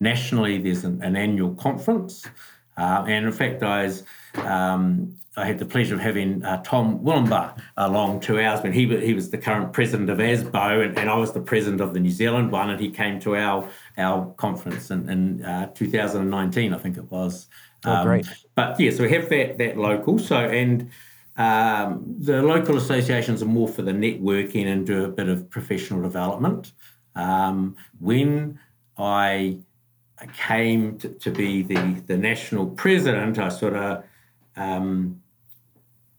nationally, 0.00 0.56
there's 0.56 0.84
an, 0.84 1.02
an 1.02 1.16
annual 1.16 1.54
conference, 1.56 2.26
uh, 2.78 3.04
and 3.06 3.26
in 3.26 3.32
fact, 3.32 3.62
I 3.62 3.82
was 3.82 4.02
um, 4.36 5.14
I 5.36 5.46
had 5.46 5.60
the 5.60 5.64
pleasure 5.64 5.94
of 5.94 6.00
having 6.00 6.44
uh, 6.44 6.60
Tom 6.64 6.98
Wohlleber 7.00 7.56
along 7.76 8.20
to 8.20 8.44
ours 8.44 8.62
when 8.62 8.72
he, 8.72 8.86
he 8.98 9.14
was 9.14 9.30
the 9.30 9.38
current 9.38 9.72
president 9.72 10.10
of 10.10 10.18
ASBO 10.18 10.84
and, 10.84 10.98
and, 10.98 11.08
I 11.08 11.16
was 11.16 11.32
the 11.32 11.40
president 11.40 11.80
of 11.80 11.94
the 11.94 12.00
New 12.00 12.10
Zealand 12.10 12.50
one 12.50 12.70
and 12.70 12.80
he 12.80 12.90
came 12.90 13.20
to 13.20 13.36
our 13.36 13.68
our 13.96 14.32
conference 14.34 14.90
in, 14.90 15.08
in 15.08 15.44
uh, 15.44 15.70
2019 15.74 16.74
I 16.74 16.78
think 16.78 16.96
it 16.96 17.10
was. 17.10 17.46
Um, 17.84 17.98
oh, 17.98 18.04
great. 18.04 18.26
But 18.56 18.78
yeah, 18.80 18.90
so 18.90 19.04
we 19.04 19.12
have 19.12 19.28
that 19.28 19.58
that 19.58 19.78
local. 19.78 20.18
So 20.18 20.36
and 20.36 20.90
um, 21.36 22.16
the 22.18 22.42
local 22.42 22.76
associations 22.76 23.40
are 23.40 23.46
more 23.46 23.68
for 23.68 23.82
the 23.82 23.92
networking 23.92 24.66
and 24.66 24.86
do 24.86 25.04
a 25.04 25.08
bit 25.08 25.28
of 25.28 25.48
professional 25.48 26.02
development. 26.02 26.72
Um, 27.14 27.76
when 28.00 28.58
I 28.98 29.58
came 30.36 30.98
to, 30.98 31.08
to, 31.08 31.30
be 31.30 31.62
the 31.62 32.02
the 32.06 32.16
national 32.16 32.66
president, 32.66 33.38
I 33.38 33.48
sort 33.48 33.74
of 33.74 34.04
um, 34.56 35.19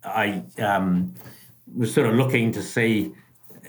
I 0.04 0.44
um, 0.60 1.14
was 1.76 1.94
sort 1.94 2.08
of 2.08 2.16
looking 2.16 2.52
to 2.54 2.62
see 2.62 3.14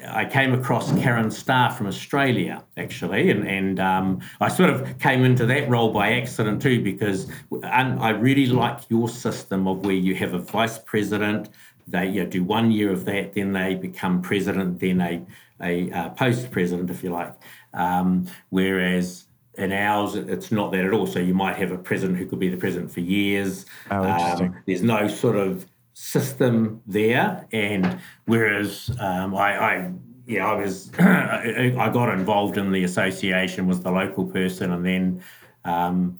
I 0.08 0.24
came 0.24 0.52
across 0.52 0.92
Karen 1.00 1.30
Starr 1.30 1.70
from 1.70 1.86
Australia, 1.86 2.64
actually, 2.76 3.30
and 3.30 3.46
and 3.46 3.80
um, 3.80 4.20
I 4.40 4.48
sort 4.48 4.70
of 4.70 4.98
came 4.98 5.24
into 5.24 5.46
that 5.46 5.68
role 5.68 5.92
by 5.92 6.14
accident 6.14 6.62
too, 6.62 6.82
because 6.82 7.30
I 7.62 8.10
really 8.10 8.46
like 8.46 8.80
your 8.88 9.08
system 9.08 9.68
of 9.68 9.84
where 9.84 9.94
you 9.94 10.14
have 10.16 10.34
a 10.34 10.38
vice 10.38 10.78
president, 10.78 11.50
they 11.86 12.08
you 12.08 12.24
know, 12.24 12.30
do 12.30 12.42
one 12.42 12.70
year 12.70 12.90
of 12.90 13.04
that, 13.04 13.34
then 13.34 13.52
they 13.52 13.74
become 13.74 14.22
president, 14.22 14.80
then 14.80 15.00
a 15.00 15.22
a 15.60 15.90
uh, 15.92 16.08
post 16.10 16.50
president, 16.50 16.90
if 16.90 17.04
you 17.04 17.10
like. 17.10 17.34
Um, 17.72 18.26
whereas 18.50 19.26
in 19.58 19.70
ours, 19.70 20.16
it's 20.16 20.50
not 20.50 20.72
that 20.72 20.84
at 20.84 20.92
all. 20.92 21.06
So 21.06 21.20
you 21.20 21.34
might 21.34 21.56
have 21.56 21.70
a 21.70 21.78
president 21.78 22.18
who 22.18 22.26
could 22.26 22.40
be 22.40 22.48
the 22.48 22.56
president 22.56 22.90
for 22.90 23.00
years. 23.00 23.66
Oh, 23.90 24.02
um, 24.02 24.56
there's 24.66 24.82
no 24.82 25.06
sort 25.06 25.36
of 25.36 25.66
system 25.94 26.82
there, 26.86 27.46
and 27.52 27.98
whereas 28.26 28.90
um, 29.00 29.34
I, 29.34 29.58
I 29.58 29.92
yeah, 30.26 30.46
I 30.46 30.54
was 30.54 30.90
I 30.98 31.90
got 31.92 32.08
involved 32.12 32.56
in 32.56 32.72
the 32.72 32.84
association, 32.84 33.66
was 33.66 33.80
the 33.80 33.90
local 33.90 34.26
person, 34.26 34.72
and 34.72 34.84
then 34.84 35.22
um, 35.64 36.18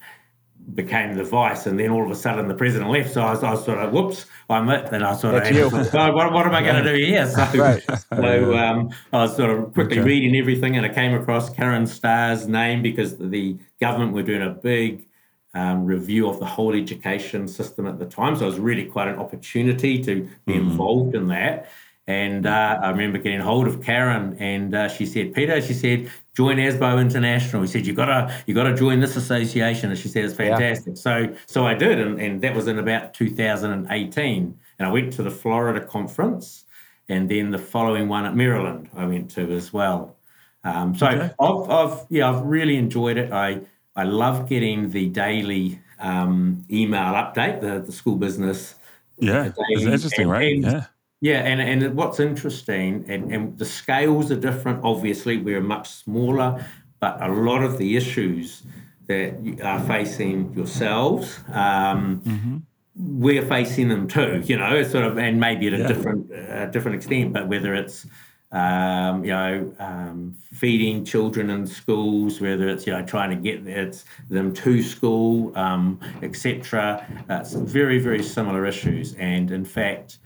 became 0.74 1.14
the 1.14 1.24
vice, 1.24 1.66
and 1.66 1.78
then 1.78 1.90
all 1.90 2.04
of 2.04 2.10
a 2.10 2.14
sudden 2.14 2.48
the 2.48 2.54
president 2.54 2.90
left. 2.90 3.12
So 3.12 3.22
I 3.22 3.30
was, 3.30 3.42
I 3.42 3.50
was 3.52 3.64
sort 3.64 3.78
of 3.78 3.92
whoops, 3.92 4.26
I'm 4.48 4.68
it. 4.70 4.92
And 4.92 5.04
I 5.04 5.14
sort 5.14 5.34
That's 5.34 5.50
of 5.50 5.56
you. 5.56 5.68
what, 5.70 6.32
what 6.32 6.46
am 6.46 6.54
I 6.54 6.62
going 6.62 6.82
to 6.84 6.92
do 6.92 7.04
here? 7.04 7.26
So, 7.26 7.42
Right. 7.58 7.82
so 8.14 8.56
um, 8.56 8.90
I 9.12 9.22
was 9.22 9.36
sort 9.36 9.50
of 9.50 9.72
quickly 9.74 9.98
Okay. 9.98 10.06
reading 10.06 10.36
everything, 10.36 10.76
and 10.76 10.86
I 10.86 10.88
came 10.88 11.14
across 11.14 11.50
Karen 11.50 11.86
Starr's 11.86 12.46
name 12.46 12.82
because 12.82 13.18
the 13.18 13.56
government 13.80 14.12
were 14.12 14.22
doing 14.22 14.42
a 14.42 14.50
big 14.50 15.08
um, 15.54 15.84
review 15.84 16.28
of 16.28 16.38
the 16.38 16.46
whole 16.46 16.74
education 16.74 17.46
system 17.46 17.86
at 17.86 17.98
the 17.98 18.06
time. 18.06 18.36
So 18.36 18.44
it 18.44 18.48
was 18.48 18.58
really 18.58 18.86
quite 18.86 19.08
an 19.08 19.16
opportunity 19.16 20.02
to 20.04 20.28
be 20.46 20.54
involved 20.54 21.14
in 21.14 21.28
that. 21.28 21.70
And 22.08 22.46
uh, 22.46 22.80
I 22.82 22.90
remember 22.90 23.18
getting 23.18 23.40
hold 23.40 23.68
of 23.68 23.80
Karen, 23.82 24.36
and 24.40 24.74
uh, 24.74 24.88
she 24.88 25.06
said, 25.06 25.34
"Peter," 25.34 25.60
she 25.62 25.72
said, 25.72 26.10
"join 26.34 26.56
ASBO 26.56 27.00
International." 27.00 27.62
He 27.62 27.68
said, 27.68 27.86
"You 27.86 27.92
gotta, 27.92 28.34
you 28.46 28.54
gotta 28.54 28.74
join 28.74 28.98
this 28.98 29.14
association." 29.14 29.88
And 29.90 29.98
she 29.98 30.08
said, 30.08 30.24
"It's 30.24 30.34
Yeah. 30.36 30.56
fantastic." 30.56 30.96
So, 30.96 31.32
so 31.46 31.64
I 31.64 31.74
did, 31.74 32.00
and, 32.00 32.20
and 32.20 32.42
that 32.42 32.56
was 32.56 32.66
in 32.66 32.80
about 32.80 33.14
2018. 33.14 34.58
And 34.78 34.88
I 34.88 34.90
went 34.90 35.12
to 35.12 35.22
the 35.22 35.30
Florida 35.30 35.84
conference, 35.84 36.64
and 37.08 37.28
then 37.28 37.52
the 37.52 37.58
following 37.58 38.08
one 38.08 38.24
at 38.26 38.34
Maryland, 38.34 38.88
I 38.96 39.06
went 39.06 39.30
to 39.32 39.52
as 39.52 39.72
well. 39.72 40.16
Um, 40.64 40.96
so 40.96 41.06
Okay. 41.06 41.30
I've, 41.38 41.70
I've, 41.70 42.06
yeah, 42.10 42.30
I've 42.30 42.42
really 42.42 42.76
enjoyed 42.76 43.16
it. 43.16 43.32
I, 43.32 43.60
I 43.96 44.04
love 44.04 44.48
getting 44.48 44.90
the 44.90 45.08
daily 45.08 45.80
um, 46.00 46.64
email 46.70 47.12
update, 47.14 47.60
the, 47.60 47.80
the 47.80 47.92
school 47.92 48.16
business. 48.16 48.76
Yeah, 49.18 49.44
daily, 49.44 49.54
it's 49.70 49.82
interesting, 49.84 50.22
and- 50.22 50.30
right? 50.30 50.54
and- 50.54 50.64
yeah, 50.64 50.84
Yeah, 51.20 51.40
and, 51.44 51.60
and 51.60 51.94
what's 51.94 52.18
interesting, 52.18 53.04
and, 53.08 53.32
and 53.32 53.58
the 53.58 53.64
scales 53.64 54.30
are 54.32 54.40
different. 54.40 54.80
Obviously, 54.82 55.36
we're 55.38 55.60
much 55.60 55.88
smaller, 55.90 56.64
but 57.00 57.22
a 57.22 57.28
lot 57.28 57.62
of 57.62 57.78
the 57.78 57.96
issues 57.96 58.62
that 59.08 59.40
you 59.44 59.58
are 59.62 59.80
facing 59.80 60.52
yourselves, 60.54 61.38
um, 61.52 62.64
we're 62.96 63.44
facing 63.46 63.88
them 63.88 64.08
too. 64.08 64.42
You 64.44 64.56
know, 64.58 64.82
sort 64.84 65.04
of, 65.04 65.18
and 65.18 65.38
maybe 65.38 65.66
at 65.66 65.74
a 65.74 65.78
Yeah. 65.78 65.86
different 65.88 66.32
uh, 66.32 66.66
different 66.66 66.96
extent. 66.96 67.32
But 67.32 67.48
whether 67.48 67.74
it's 67.74 68.06
um, 68.52 69.24
you 69.24 69.30
know, 69.30 69.72
um, 69.78 70.36
feeding 70.52 71.04
children 71.04 71.50
in 71.50 71.66
schools, 71.66 72.40
whether 72.40 72.68
it's 72.68 72.86
you 72.86 72.92
know 72.92 73.02
trying 73.04 73.30
to 73.30 73.36
get 73.36 73.66
it's 73.66 74.04
them 74.28 74.52
to 74.54 74.82
school, 74.82 75.56
um, 75.56 75.98
etc. 76.22 77.04
Uh, 77.28 77.42
some 77.42 77.66
very 77.66 77.98
very 77.98 78.22
similar 78.22 78.66
issues, 78.66 79.14
and 79.14 79.50
in 79.50 79.64
fact, 79.64 80.18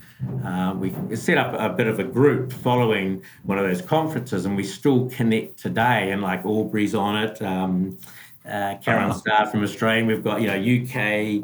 uh, 0.45 0.75
we 0.77 0.93
set 1.15 1.39
up 1.39 1.55
a 1.59 1.73
bit 1.75 1.87
of 1.87 1.99
a 2.01 2.05
group 2.05 2.53
following 2.53 3.23
one 3.45 3.59
of 3.59 3.65
those 3.65 3.81
conferences, 3.83 4.45
and 4.45 4.57
we 4.57 4.65
still 4.65 5.09
connect 5.11 5.59
today. 5.59 6.11
And 6.11 6.21
like 6.23 6.45
Aubrey's 6.45 6.95
on 6.95 7.17
it, 7.17 7.41
um, 7.43 7.97
uh, 8.45 8.75
Karen 8.83 9.11
Uh-huh. 9.11 9.19
Starr 9.19 9.47
from 9.47 9.62
Australia. 9.62 10.05
We've 10.05 10.25
got 10.25 10.41
you 10.41 10.49
know 10.49 10.59
UK, 10.59 11.43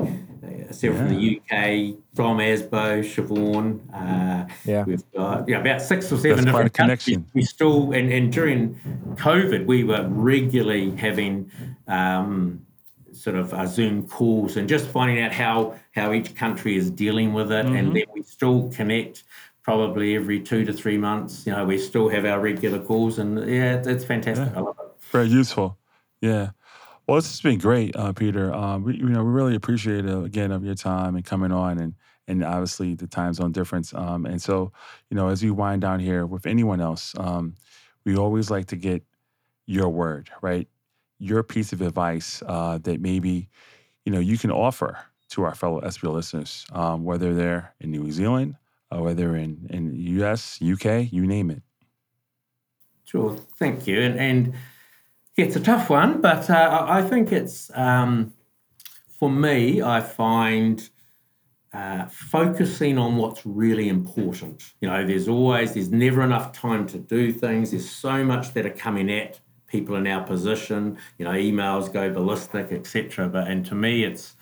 several 0.71 0.99
from 0.99 1.09
the 1.11 1.41
UK, 1.41 1.97
from 2.15 2.39
ASBO, 2.39 3.03
Siobhan. 3.03 3.81
Uh, 3.93 4.47
Yeah. 4.65 4.85
We've 4.85 5.03
got 5.13 5.49
yeah, 5.49 5.61
about 5.61 5.81
six 5.83 6.13
or 6.13 6.17
seven 6.19 6.45
That's 6.45 6.47
different 6.47 6.73
countries. 6.75 7.19
We 7.35 7.43
still 7.43 7.93
and, 7.93 8.13
and 8.13 8.33
during 8.33 8.75
COVID, 9.17 9.67
we 9.67 9.85
were 9.85 10.07
regularly 10.09 10.91
having 10.97 11.51
um, 11.89 12.65
sort 13.13 13.37
of 13.37 13.53
uh, 13.55 13.67
Zoom 13.67 14.07
calls 14.09 14.57
and 14.57 14.69
just 14.69 14.89
finding 14.89 15.21
out 15.23 15.33
how 15.33 15.75
how 15.93 16.13
each 16.13 16.35
country 16.35 16.77
is 16.77 16.91
dealing 16.91 17.33
with 17.33 17.53
it, 17.53 17.67
Mm-hmm. 17.67 17.77
and 17.77 17.97
then 17.97 18.05
we 18.15 18.23
still 18.23 18.71
connect. 18.71 19.25
Probably 19.65 20.17
every 20.17 20.41
two 20.41 20.65
to 20.65 20.73
three 20.73 20.99
months, 20.99 21.47
you 21.47 21.53
know, 21.53 21.65
we 21.65 21.79
still 21.79 22.09
have 22.09 22.25
our 22.25 22.41
regular 22.41 22.81
calls, 22.81 23.21
and 23.21 23.39
yeah, 23.49 23.81
it's, 23.87 24.05
fantastic. 24.05 24.49
I 24.57 24.61
love 24.61 24.77
it. 24.81 24.91
very 25.13 25.29
useful. 25.29 25.79
Yeah. 26.21 26.51
Well, 27.13 27.21
this 27.21 27.31
has 27.31 27.43
been 27.43 27.59
great, 27.59 27.95
uh, 27.95 28.15
Peter. 28.15 28.55
Um, 28.55 28.85
we, 28.85 28.97
you 28.97 29.11
know, 29.11 29.23
we 29.23 29.31
really 29.33 29.55
appreciate 29.55 30.07
uh, 30.07 30.23
again 30.23 30.51
of 30.51 30.65
your 30.65 30.75
time 30.75 31.15
and 31.15 31.23
coming 31.23 31.53
on, 31.53 31.79
and 31.79 31.95
and 32.27 32.43
obviously 32.43 32.95
the 32.95 33.07
time 33.07 33.35
zone 33.35 33.53
difference. 33.53 33.93
Um, 33.93 34.25
and 34.25 34.41
so, 34.41 34.73
you 35.11 35.19
know, 35.19 35.29
as 35.29 35.43
we 35.43 35.51
wind 35.51 35.83
down 35.83 36.01
here 36.01 36.25
with 36.25 36.47
anyone 36.47 36.81
else, 36.81 37.13
um, 37.19 37.55
we 38.07 38.17
always 38.17 38.51
like 38.51 38.65
to 38.69 38.77
get 38.77 39.03
your 39.67 39.91
word, 39.91 40.31
right? 40.41 40.67
Your 41.19 41.43
piece 41.43 41.75
of 41.75 41.83
advice 41.83 42.43
uh, 42.47 42.79
that 42.79 43.03
maybe 43.03 43.51
you 44.07 44.13
know 44.13 44.19
you 44.19 44.39
can 44.39 44.51
offer 44.51 44.99
to 45.33 45.43
our 45.43 45.55
fellow 45.55 45.83
SBO 45.83 46.15
listeners, 46.15 46.65
um, 46.73 47.05
whether 47.05 47.35
they're 47.35 47.75
in 47.79 47.91
New 47.91 48.11
Zealand, 48.11 48.57
uh, 48.91 49.03
whether 49.03 49.37
in 49.37 49.67
in 49.69 49.95
U.S., 49.97 50.59
UK, 50.63 51.13
you 51.13 51.27
name 51.27 51.51
it. 51.51 51.63
Sure, 53.05 53.37
thank 53.59 53.87
you. 53.87 54.01
And, 54.01 54.19
and 54.19 54.55
it's 55.37 55.57
a 55.57 55.61
tough 55.61 55.89
one, 55.89 56.21
but 56.21 56.51
uh, 56.51 56.87
I 56.89 57.03
think 57.03 57.33
it's 57.33 57.71
um, 57.75 58.35
for 59.19 59.31
me. 59.31 59.81
I 59.81 60.01
find 60.01 60.89
uh, 61.73 62.07
focusing 62.07 62.99
on 62.99 63.17
what's 63.17 63.47
really 63.47 63.89
important. 63.89 64.75
You 64.81 64.89
know, 64.89 65.07
there's 65.07 65.29
always 65.29 65.73
there's 65.73 65.91
never 65.91 66.23
enough 66.23 66.53
time 66.53 66.87
to 66.89 66.99
do 66.99 67.33
things. 67.33 67.71
There's 67.71 67.89
so 67.89 68.23
much 68.25 68.53
that 68.53 68.67
are 68.67 68.71
coming 68.71 69.11
at 69.11 69.41
people 69.67 69.97
in 69.97 70.07
our 70.07 70.23
position. 70.23 70.99
You 71.19 71.25
know, 71.25 71.33
emails 71.33 71.91
go 71.91 72.13
ballistic, 72.13 72.71
etc. 72.73 73.29
But 73.29 73.49
and 73.49 73.65
to 73.67 73.75
me, 73.75 74.05
it's 74.05 74.37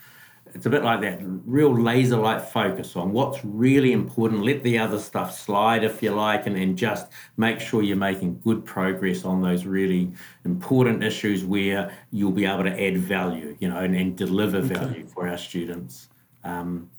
it's 0.54 0.66
a 0.66 0.70
bit 0.70 0.82
like 0.82 1.00
that 1.00 1.20
real 1.22 1.72
laser 1.72 2.16
like 2.16 2.48
focus 2.48 2.96
on 2.96 3.12
what's 3.12 3.44
really 3.44 3.92
important. 3.92 4.42
Let 4.42 4.62
the 4.62 4.78
other 4.78 4.98
stuff 4.98 5.38
slide 5.38 5.84
if 5.84 6.02
you 6.02 6.10
like, 6.10 6.46
and, 6.46 6.56
and 6.56 6.76
just 6.76 7.08
make 7.36 7.60
sure 7.60 7.82
you're 7.82 7.96
making 7.96 8.40
good 8.40 8.64
progress 8.64 9.24
on 9.24 9.42
those 9.42 9.64
really 9.64 10.12
important 10.44 11.02
issues 11.02 11.44
where 11.44 11.92
you'll 12.10 12.32
be 12.32 12.46
able 12.46 12.64
to 12.64 12.86
add 12.86 12.98
value, 12.98 13.56
you 13.60 13.68
know, 13.68 13.78
and, 13.78 13.94
and 13.94 14.16
deliver 14.16 14.60
value 14.60 15.06
for 15.06 15.28
our 15.28 15.38
students. 15.38 16.08
Um, 16.44 16.90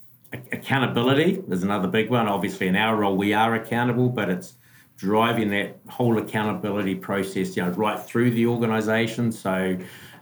accountability 0.52 1.44
is 1.50 1.64
another 1.64 1.88
big 1.88 2.10
one. 2.10 2.28
Obviously, 2.28 2.68
in 2.68 2.76
our 2.76 2.96
role, 2.96 3.16
we 3.16 3.34
are 3.34 3.56
accountable, 3.56 4.10
but 4.10 4.30
it's 4.30 4.54
driving 4.98 5.50
that 5.50 5.80
whole 5.90 6.18
accountability 6.20 6.96
process, 6.96 7.58
you 7.58 7.64
know, 7.64 7.70
right 7.72 8.00
through 8.00 8.32
the 8.32 8.46
organisation. 8.46 9.32
So 9.32 9.78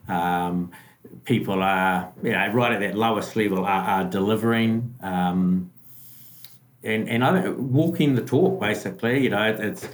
um, 0.07 0.71
people 1.29 1.61
are, 1.61 2.11
you 2.23 2.31
know, 2.31 2.51
right 2.53 2.71
at 2.71 2.79
that 2.79 2.97
lowest 2.97 3.35
level 3.35 3.59
are, 3.59 3.67
are 3.67 4.03
delivering. 4.03 4.95
Um, 5.01 5.71
and 6.83 7.07
and 7.07 7.23
I 7.23 7.49
walking 7.49 8.15
the 8.15 8.23
talk 8.23 8.59
basically, 8.59 9.23
you 9.23 9.29
know, 9.29 9.55
it's 9.57 9.87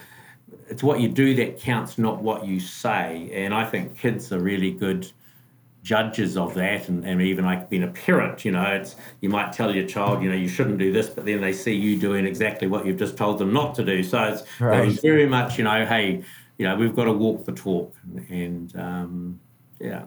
it's 0.69 0.81
what 0.81 1.01
you 1.01 1.09
do 1.09 1.35
that 1.35 1.59
counts, 1.59 1.97
not 1.97 2.23
what 2.23 2.45
you 2.47 2.61
say. 2.61 3.29
And 3.33 3.53
I 3.53 3.65
think 3.65 3.97
kids 3.97 4.31
are 4.31 4.39
really 4.39 4.71
good 4.71 5.11
judges 5.83 6.37
of 6.37 6.53
that 6.53 6.87
and, 6.87 7.05
and 7.05 7.21
even 7.21 7.45
like 7.45 7.69
being 7.69 7.83
a 7.83 7.87
parent 7.89 8.43
you 8.43 8.51
know 8.51 8.63
it's 8.63 8.95
you 9.21 9.29
might 9.29 9.53
tell 9.53 9.75
your 9.75 9.85
child 9.85 10.23
you 10.23 10.27
know 10.27 10.35
you 10.35 10.47
shouldn't 10.47 10.79
do 10.79 10.91
this 10.91 11.07
but 11.07 11.25
then 11.25 11.39
they 11.41 11.53
see 11.53 11.75
you 11.75 11.95
doing 11.95 12.25
exactly 12.25 12.67
what 12.67 12.87
you've 12.87 12.97
just 12.97 13.15
told 13.15 13.37
them 13.37 13.53
not 13.53 13.75
to 13.75 13.85
do 13.85 14.01
so 14.01 14.23
it's, 14.23 14.41
Right. 14.59 14.99
very 15.03 15.27
much 15.27 15.59
you 15.59 15.63
know 15.63 15.85
hey 15.85 16.23
you 16.57 16.67
know 16.67 16.75
we've 16.75 16.95
got 16.95 17.03
to 17.03 17.13
walk 17.13 17.45
the 17.45 17.51
talk 17.51 17.93
and 18.29 18.75
um, 18.75 19.39
yeah 19.79 20.05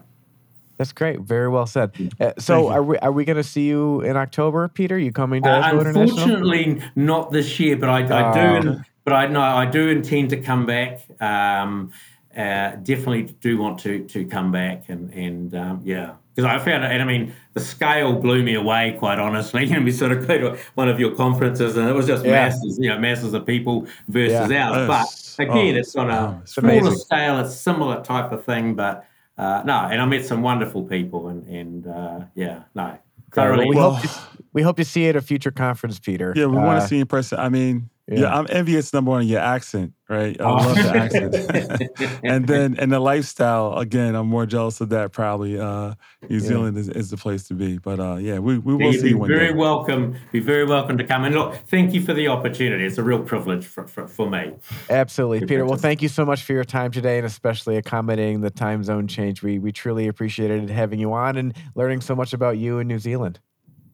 That's 0.79 0.93
great. 0.93 1.19
Very 1.19 1.49
well 1.49 1.67
said. 1.67 1.91
Uh, 2.21 2.31
so, 2.39 2.69
are 2.69 2.81
we 2.81 2.97
are 2.99 3.11
we 3.11 3.25
going 3.25 3.35
to 3.35 3.43
see 3.43 3.67
you 3.67 3.99
in 3.99 4.15
October, 4.15 4.69
Peter? 4.69 4.97
You 4.97 5.11
coming 5.11 5.43
to 5.43 5.49
Uh, 5.49 5.71
unfortunately, 5.81 6.81
not 6.95 7.31
this 7.33 7.59
year, 7.59 7.75
but 7.75 7.89
I, 7.89 7.99
I 7.99 8.29
Oh. 8.31 8.61
do. 8.61 8.79
But 9.03 9.13
I 9.13 9.27
know 9.27 9.41
I 9.41 9.65
do 9.65 9.89
intend 9.89 10.29
to 10.29 10.37
come 10.37 10.65
back. 10.65 11.01
Um, 11.19 11.91
uh, 12.37 12.75
definitely 12.83 13.23
do 13.41 13.57
want 13.57 13.79
to 13.79 14.05
to 14.05 14.23
come 14.23 14.53
back 14.53 14.87
and 14.87 15.13
and 15.13 15.53
um, 15.53 15.81
yeah, 15.83 16.11
because 16.33 16.45
I 16.45 16.57
found 16.63 16.85
it. 16.85 16.91
And 16.91 17.01
I 17.01 17.05
mean, 17.05 17.33
the 17.55 17.59
scale 17.59 18.13
blew 18.13 18.41
me 18.41 18.53
away. 18.53 18.95
Quite 18.99 19.19
honestly, 19.19 19.65
you 19.69 19.77
know, 19.77 19.83
we 19.83 19.91
sort 19.91 20.13
of 20.13 20.25
go 20.25 20.37
to 20.37 20.57
one 20.75 20.87
of 20.87 20.97
your 20.97 21.13
conferences, 21.13 21.75
and 21.75 21.89
it 21.89 21.93
was 21.93 22.07
just 22.07 22.23
Yeah. 22.23 22.31
masses, 22.31 22.79
you 22.79 22.87
know, 22.87 22.97
masses 22.99 23.33
of 23.33 23.45
people 23.45 23.85
versus 24.07 24.49
Yeah. 24.49 24.69
ours. 24.69 24.87
But 24.87 25.43
again, 25.45 25.75
Oh, 25.75 25.79
it's 25.79 25.95
on 25.97 26.09
a 26.09 26.39
it's 26.43 26.53
smaller 26.53 26.77
amazing. 26.77 26.95
scale. 26.99 27.37
a 27.39 27.49
similar 27.49 28.01
type 28.01 28.31
of 28.31 28.45
thing, 28.45 28.75
but. 28.75 29.03
Uh, 29.39 29.63
no, 29.65 29.73
and 29.89 30.01
I 30.01 30.05
met 30.05 30.25
some 30.25 30.41
wonderful 30.41 30.83
people, 30.83 31.29
and 31.29 31.47
and 31.47 31.87
uh, 31.87 32.19
yeah, 32.35 32.63
no, 32.75 32.97
Great. 33.31 33.49
Well, 33.57 33.67
we, 33.67 33.75
Well- 33.75 33.91
hope 33.95 34.01
to, 34.09 34.19
we 34.53 34.61
hope 34.63 34.77
to 34.77 34.85
see 34.85 35.03
you 35.03 35.09
at 35.09 35.15
a 35.15 35.21
future 35.21 35.51
conference, 35.51 35.97
Peter. 35.99 36.33
Yeah, 36.35 36.47
we 36.47 36.57
want 36.57 36.77
Uh, 36.77 36.81
to 36.81 36.87
see 36.87 36.95
you 36.95 37.01
in 37.01 37.07
person. 37.07 37.39
I 37.39 37.47
mean, 37.49 37.89
Yeah. 38.11 38.33
I'm 38.33 38.47
envious 38.49 38.91
number 38.93 39.11
one 39.11 39.27
your 39.27 39.39
accent, 39.39 39.93
right? 40.07 40.39
I 40.41 40.49
love 40.49 40.75
the 40.75 40.97
accent. 40.97 42.19
and 42.23 42.47
then 42.47 42.75
and 42.79 42.91
the 42.91 42.99
lifestyle, 42.99 43.77
again, 43.77 44.15
I'm 44.15 44.27
more 44.27 44.45
jealous 44.45 44.81
of 44.81 44.89
that 44.89 45.11
probably. 45.11 45.59
Uh 45.59 45.93
New 46.27 46.39
Zealand 46.39 46.77
is, 46.77 46.89
is 46.89 47.09
the 47.11 47.17
place 47.17 47.47
to 47.49 47.53
be. 47.53 47.77
But 47.77 47.99
uh 47.99 48.15
yeah, 48.15 48.39
we, 48.39 48.57
we 48.57 48.73
will 48.75 48.91
You'd 48.91 49.01
see 49.01 49.03
be 49.03 49.09
you 49.09 49.17
one 49.19 49.29
very 49.29 49.49
day. 49.49 49.53
welcome. 49.53 50.15
Be 50.31 50.39
very 50.39 50.65
welcome 50.65 50.97
to 50.97 51.03
come. 51.03 51.23
And 51.23 51.35
look, 51.35 51.55
thank 51.67 51.93
you 51.93 52.01
for 52.01 52.13
the 52.13 52.27
opportunity. 52.27 52.85
It's 52.85 52.97
a 52.97 53.03
real 53.03 53.21
privilege 53.21 53.65
for, 53.65 53.85
for, 53.87 54.07
for 54.07 54.29
me. 54.29 54.53
Absolutely, 54.89 55.39
Good 55.39 55.49
Peter. 55.49 55.65
Well, 55.65 55.77
thank 55.77 56.01
you 56.01 56.09
so 56.09 56.25
much 56.25 56.43
for 56.43 56.53
your 56.53 56.63
time 56.63 56.91
today, 56.91 57.17
and 57.17 57.25
especially 57.27 57.77
accommodating 57.77 58.41
the 58.41 58.49
time 58.49 58.83
zone 58.83 59.07
change. 59.07 59.43
We 59.43 59.59
we 59.59 59.71
truly 59.71 60.07
appreciated 60.07 60.69
having 60.69 60.99
you 60.99 61.13
on 61.13 61.37
and 61.37 61.53
learning 61.75 62.01
so 62.01 62.15
much 62.15 62.33
about 62.33 62.57
you 62.57 62.79
in 62.79 62.87
New 62.87 62.99
Zealand. 62.99 63.39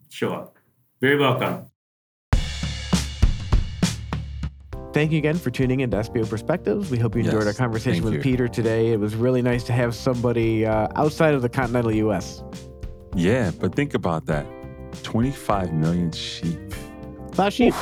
Sure. 0.10 0.50
Very 1.02 1.20
welcome. 1.20 1.66
Thank 4.96 5.12
you 5.12 5.18
again 5.18 5.38
for 5.38 5.52
tuning 5.52 5.82
in 5.82 5.92
to 5.92 5.98
SBO 5.98 6.30
Perspectives. 6.30 6.90
We 6.90 6.98
hope 6.98 7.16
you 7.16 7.20
enjoyed 7.20 7.44
Yes, 7.44 7.48
our 7.48 7.54
conversation 7.54 8.02
with 8.06 8.14
you. 8.14 8.22
Peter 8.22 8.48
today. 8.48 8.94
It 8.94 9.00
was 9.02 9.14
really 9.14 9.42
nice 9.42 9.66
to 9.66 9.74
have 9.74 9.94
somebody 9.94 10.66
uh, 10.66 10.88
outside 10.96 11.34
of 11.34 11.42
the 11.42 11.50
continental 11.50 11.92
U.S. 11.92 12.42
Yeah, 13.14 13.52
but 13.60 13.76
think 13.76 13.94
about 13.94 14.26
that. 14.28 14.46
25 15.04 15.74
million 15.74 16.14
sheep. 16.14 16.58
Flash 17.34 17.56
sheep. 17.56 17.74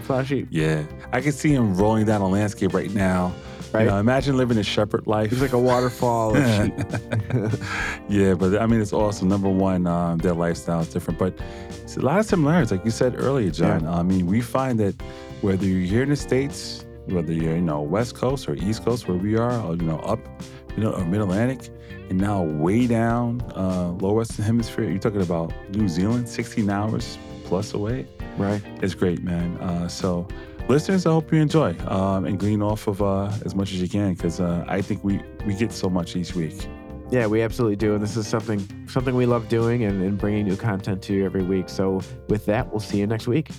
Flash 0.00 0.30
sheep. 0.30 0.48
Yeah. 0.50 0.82
I 1.12 1.20
can 1.20 1.30
see 1.30 1.54
him 1.54 1.76
rolling 1.76 2.06
down 2.06 2.22
a 2.22 2.28
landscape 2.28 2.74
right 2.74 2.92
now. 2.92 3.32
Right. 3.72 3.82
You 3.84 3.90
know, 3.90 3.98
imagine 3.98 4.36
living 4.36 4.58
a 4.58 4.64
shepherd 4.64 5.06
life. 5.06 5.30
He's 5.30 5.42
like 5.42 5.52
a 5.52 5.60
waterfall 5.60 6.36
of 6.36 6.44
sheep. 6.56 6.74
yeah, 8.08 8.34
but 8.34 8.60
I 8.60 8.66
mean, 8.66 8.80
it's 8.80 8.92
awesome. 8.92 9.28
Number 9.28 9.48
one, 9.48 9.86
um, 9.86 10.18
their 10.18 10.34
lifestyle 10.34 10.80
is 10.80 10.88
different, 10.88 11.20
but 11.20 11.38
it's 11.70 11.96
a 11.96 12.00
lot 12.00 12.18
of 12.18 12.26
similarities, 12.26 12.72
like 12.72 12.84
you 12.84 12.90
said 12.90 13.14
earlier, 13.16 13.52
John. 13.52 13.86
I 13.86 14.02
mean, 14.02 14.26
we 14.26 14.40
find 14.40 14.80
that 14.80 15.00
whether 15.42 15.66
you're 15.66 15.80
here 15.80 16.02
in 16.02 16.08
the 16.08 16.16
states, 16.16 16.86
whether 17.06 17.32
you're 17.32 17.56
you 17.56 17.60
know 17.60 17.82
West 17.82 18.14
Coast 18.14 18.48
or 18.48 18.54
East 18.54 18.84
Coast, 18.84 19.08
where 19.08 19.16
we 19.16 19.36
are, 19.36 19.60
or 19.60 19.74
you 19.74 19.82
know 19.82 19.98
up, 19.98 20.20
you 20.76 20.82
know, 20.82 20.92
or 20.92 21.04
Mid 21.04 21.20
Atlantic, 21.20 21.68
and 22.08 22.18
now 22.18 22.42
way 22.42 22.86
down 22.86 23.42
uh, 23.54 23.88
lower 24.00 24.14
Western 24.14 24.44
Hemisphere, 24.44 24.88
you're 24.88 24.98
talking 24.98 25.22
about 25.22 25.52
New 25.70 25.88
Zealand, 25.88 26.28
16 26.28 26.70
hours 26.70 27.18
plus 27.44 27.74
away. 27.74 28.06
Right. 28.38 28.62
It's 28.80 28.94
great, 28.94 29.22
man. 29.22 29.56
Uh, 29.58 29.88
so, 29.88 30.26
listeners, 30.68 31.04
I 31.06 31.10
hope 31.10 31.32
you 31.32 31.40
enjoy 31.40 31.76
um, 31.86 32.24
and 32.24 32.38
glean 32.38 32.62
off 32.62 32.86
of 32.86 33.02
uh, 33.02 33.30
as 33.44 33.54
much 33.54 33.72
as 33.72 33.82
you 33.82 33.88
can 33.88 34.14
because 34.14 34.40
uh, 34.40 34.64
I 34.68 34.80
think 34.80 35.04
we 35.04 35.20
we 35.46 35.54
get 35.54 35.72
so 35.72 35.90
much 35.90 36.16
each 36.16 36.34
week. 36.34 36.66
Yeah, 37.10 37.26
we 37.26 37.42
absolutely 37.42 37.76
do, 37.76 37.94
and 37.94 38.02
this 38.02 38.16
is 38.16 38.26
something 38.26 38.66
something 38.88 39.14
we 39.14 39.26
love 39.26 39.48
doing 39.48 39.84
and, 39.84 40.02
and 40.02 40.16
bringing 40.16 40.46
new 40.46 40.56
content 40.56 41.02
to 41.02 41.12
you 41.12 41.26
every 41.26 41.42
week. 41.42 41.68
So, 41.68 42.00
with 42.28 42.46
that, 42.46 42.70
we'll 42.70 42.80
see 42.80 42.98
you 42.98 43.06
next 43.06 43.26
week. 43.26 43.50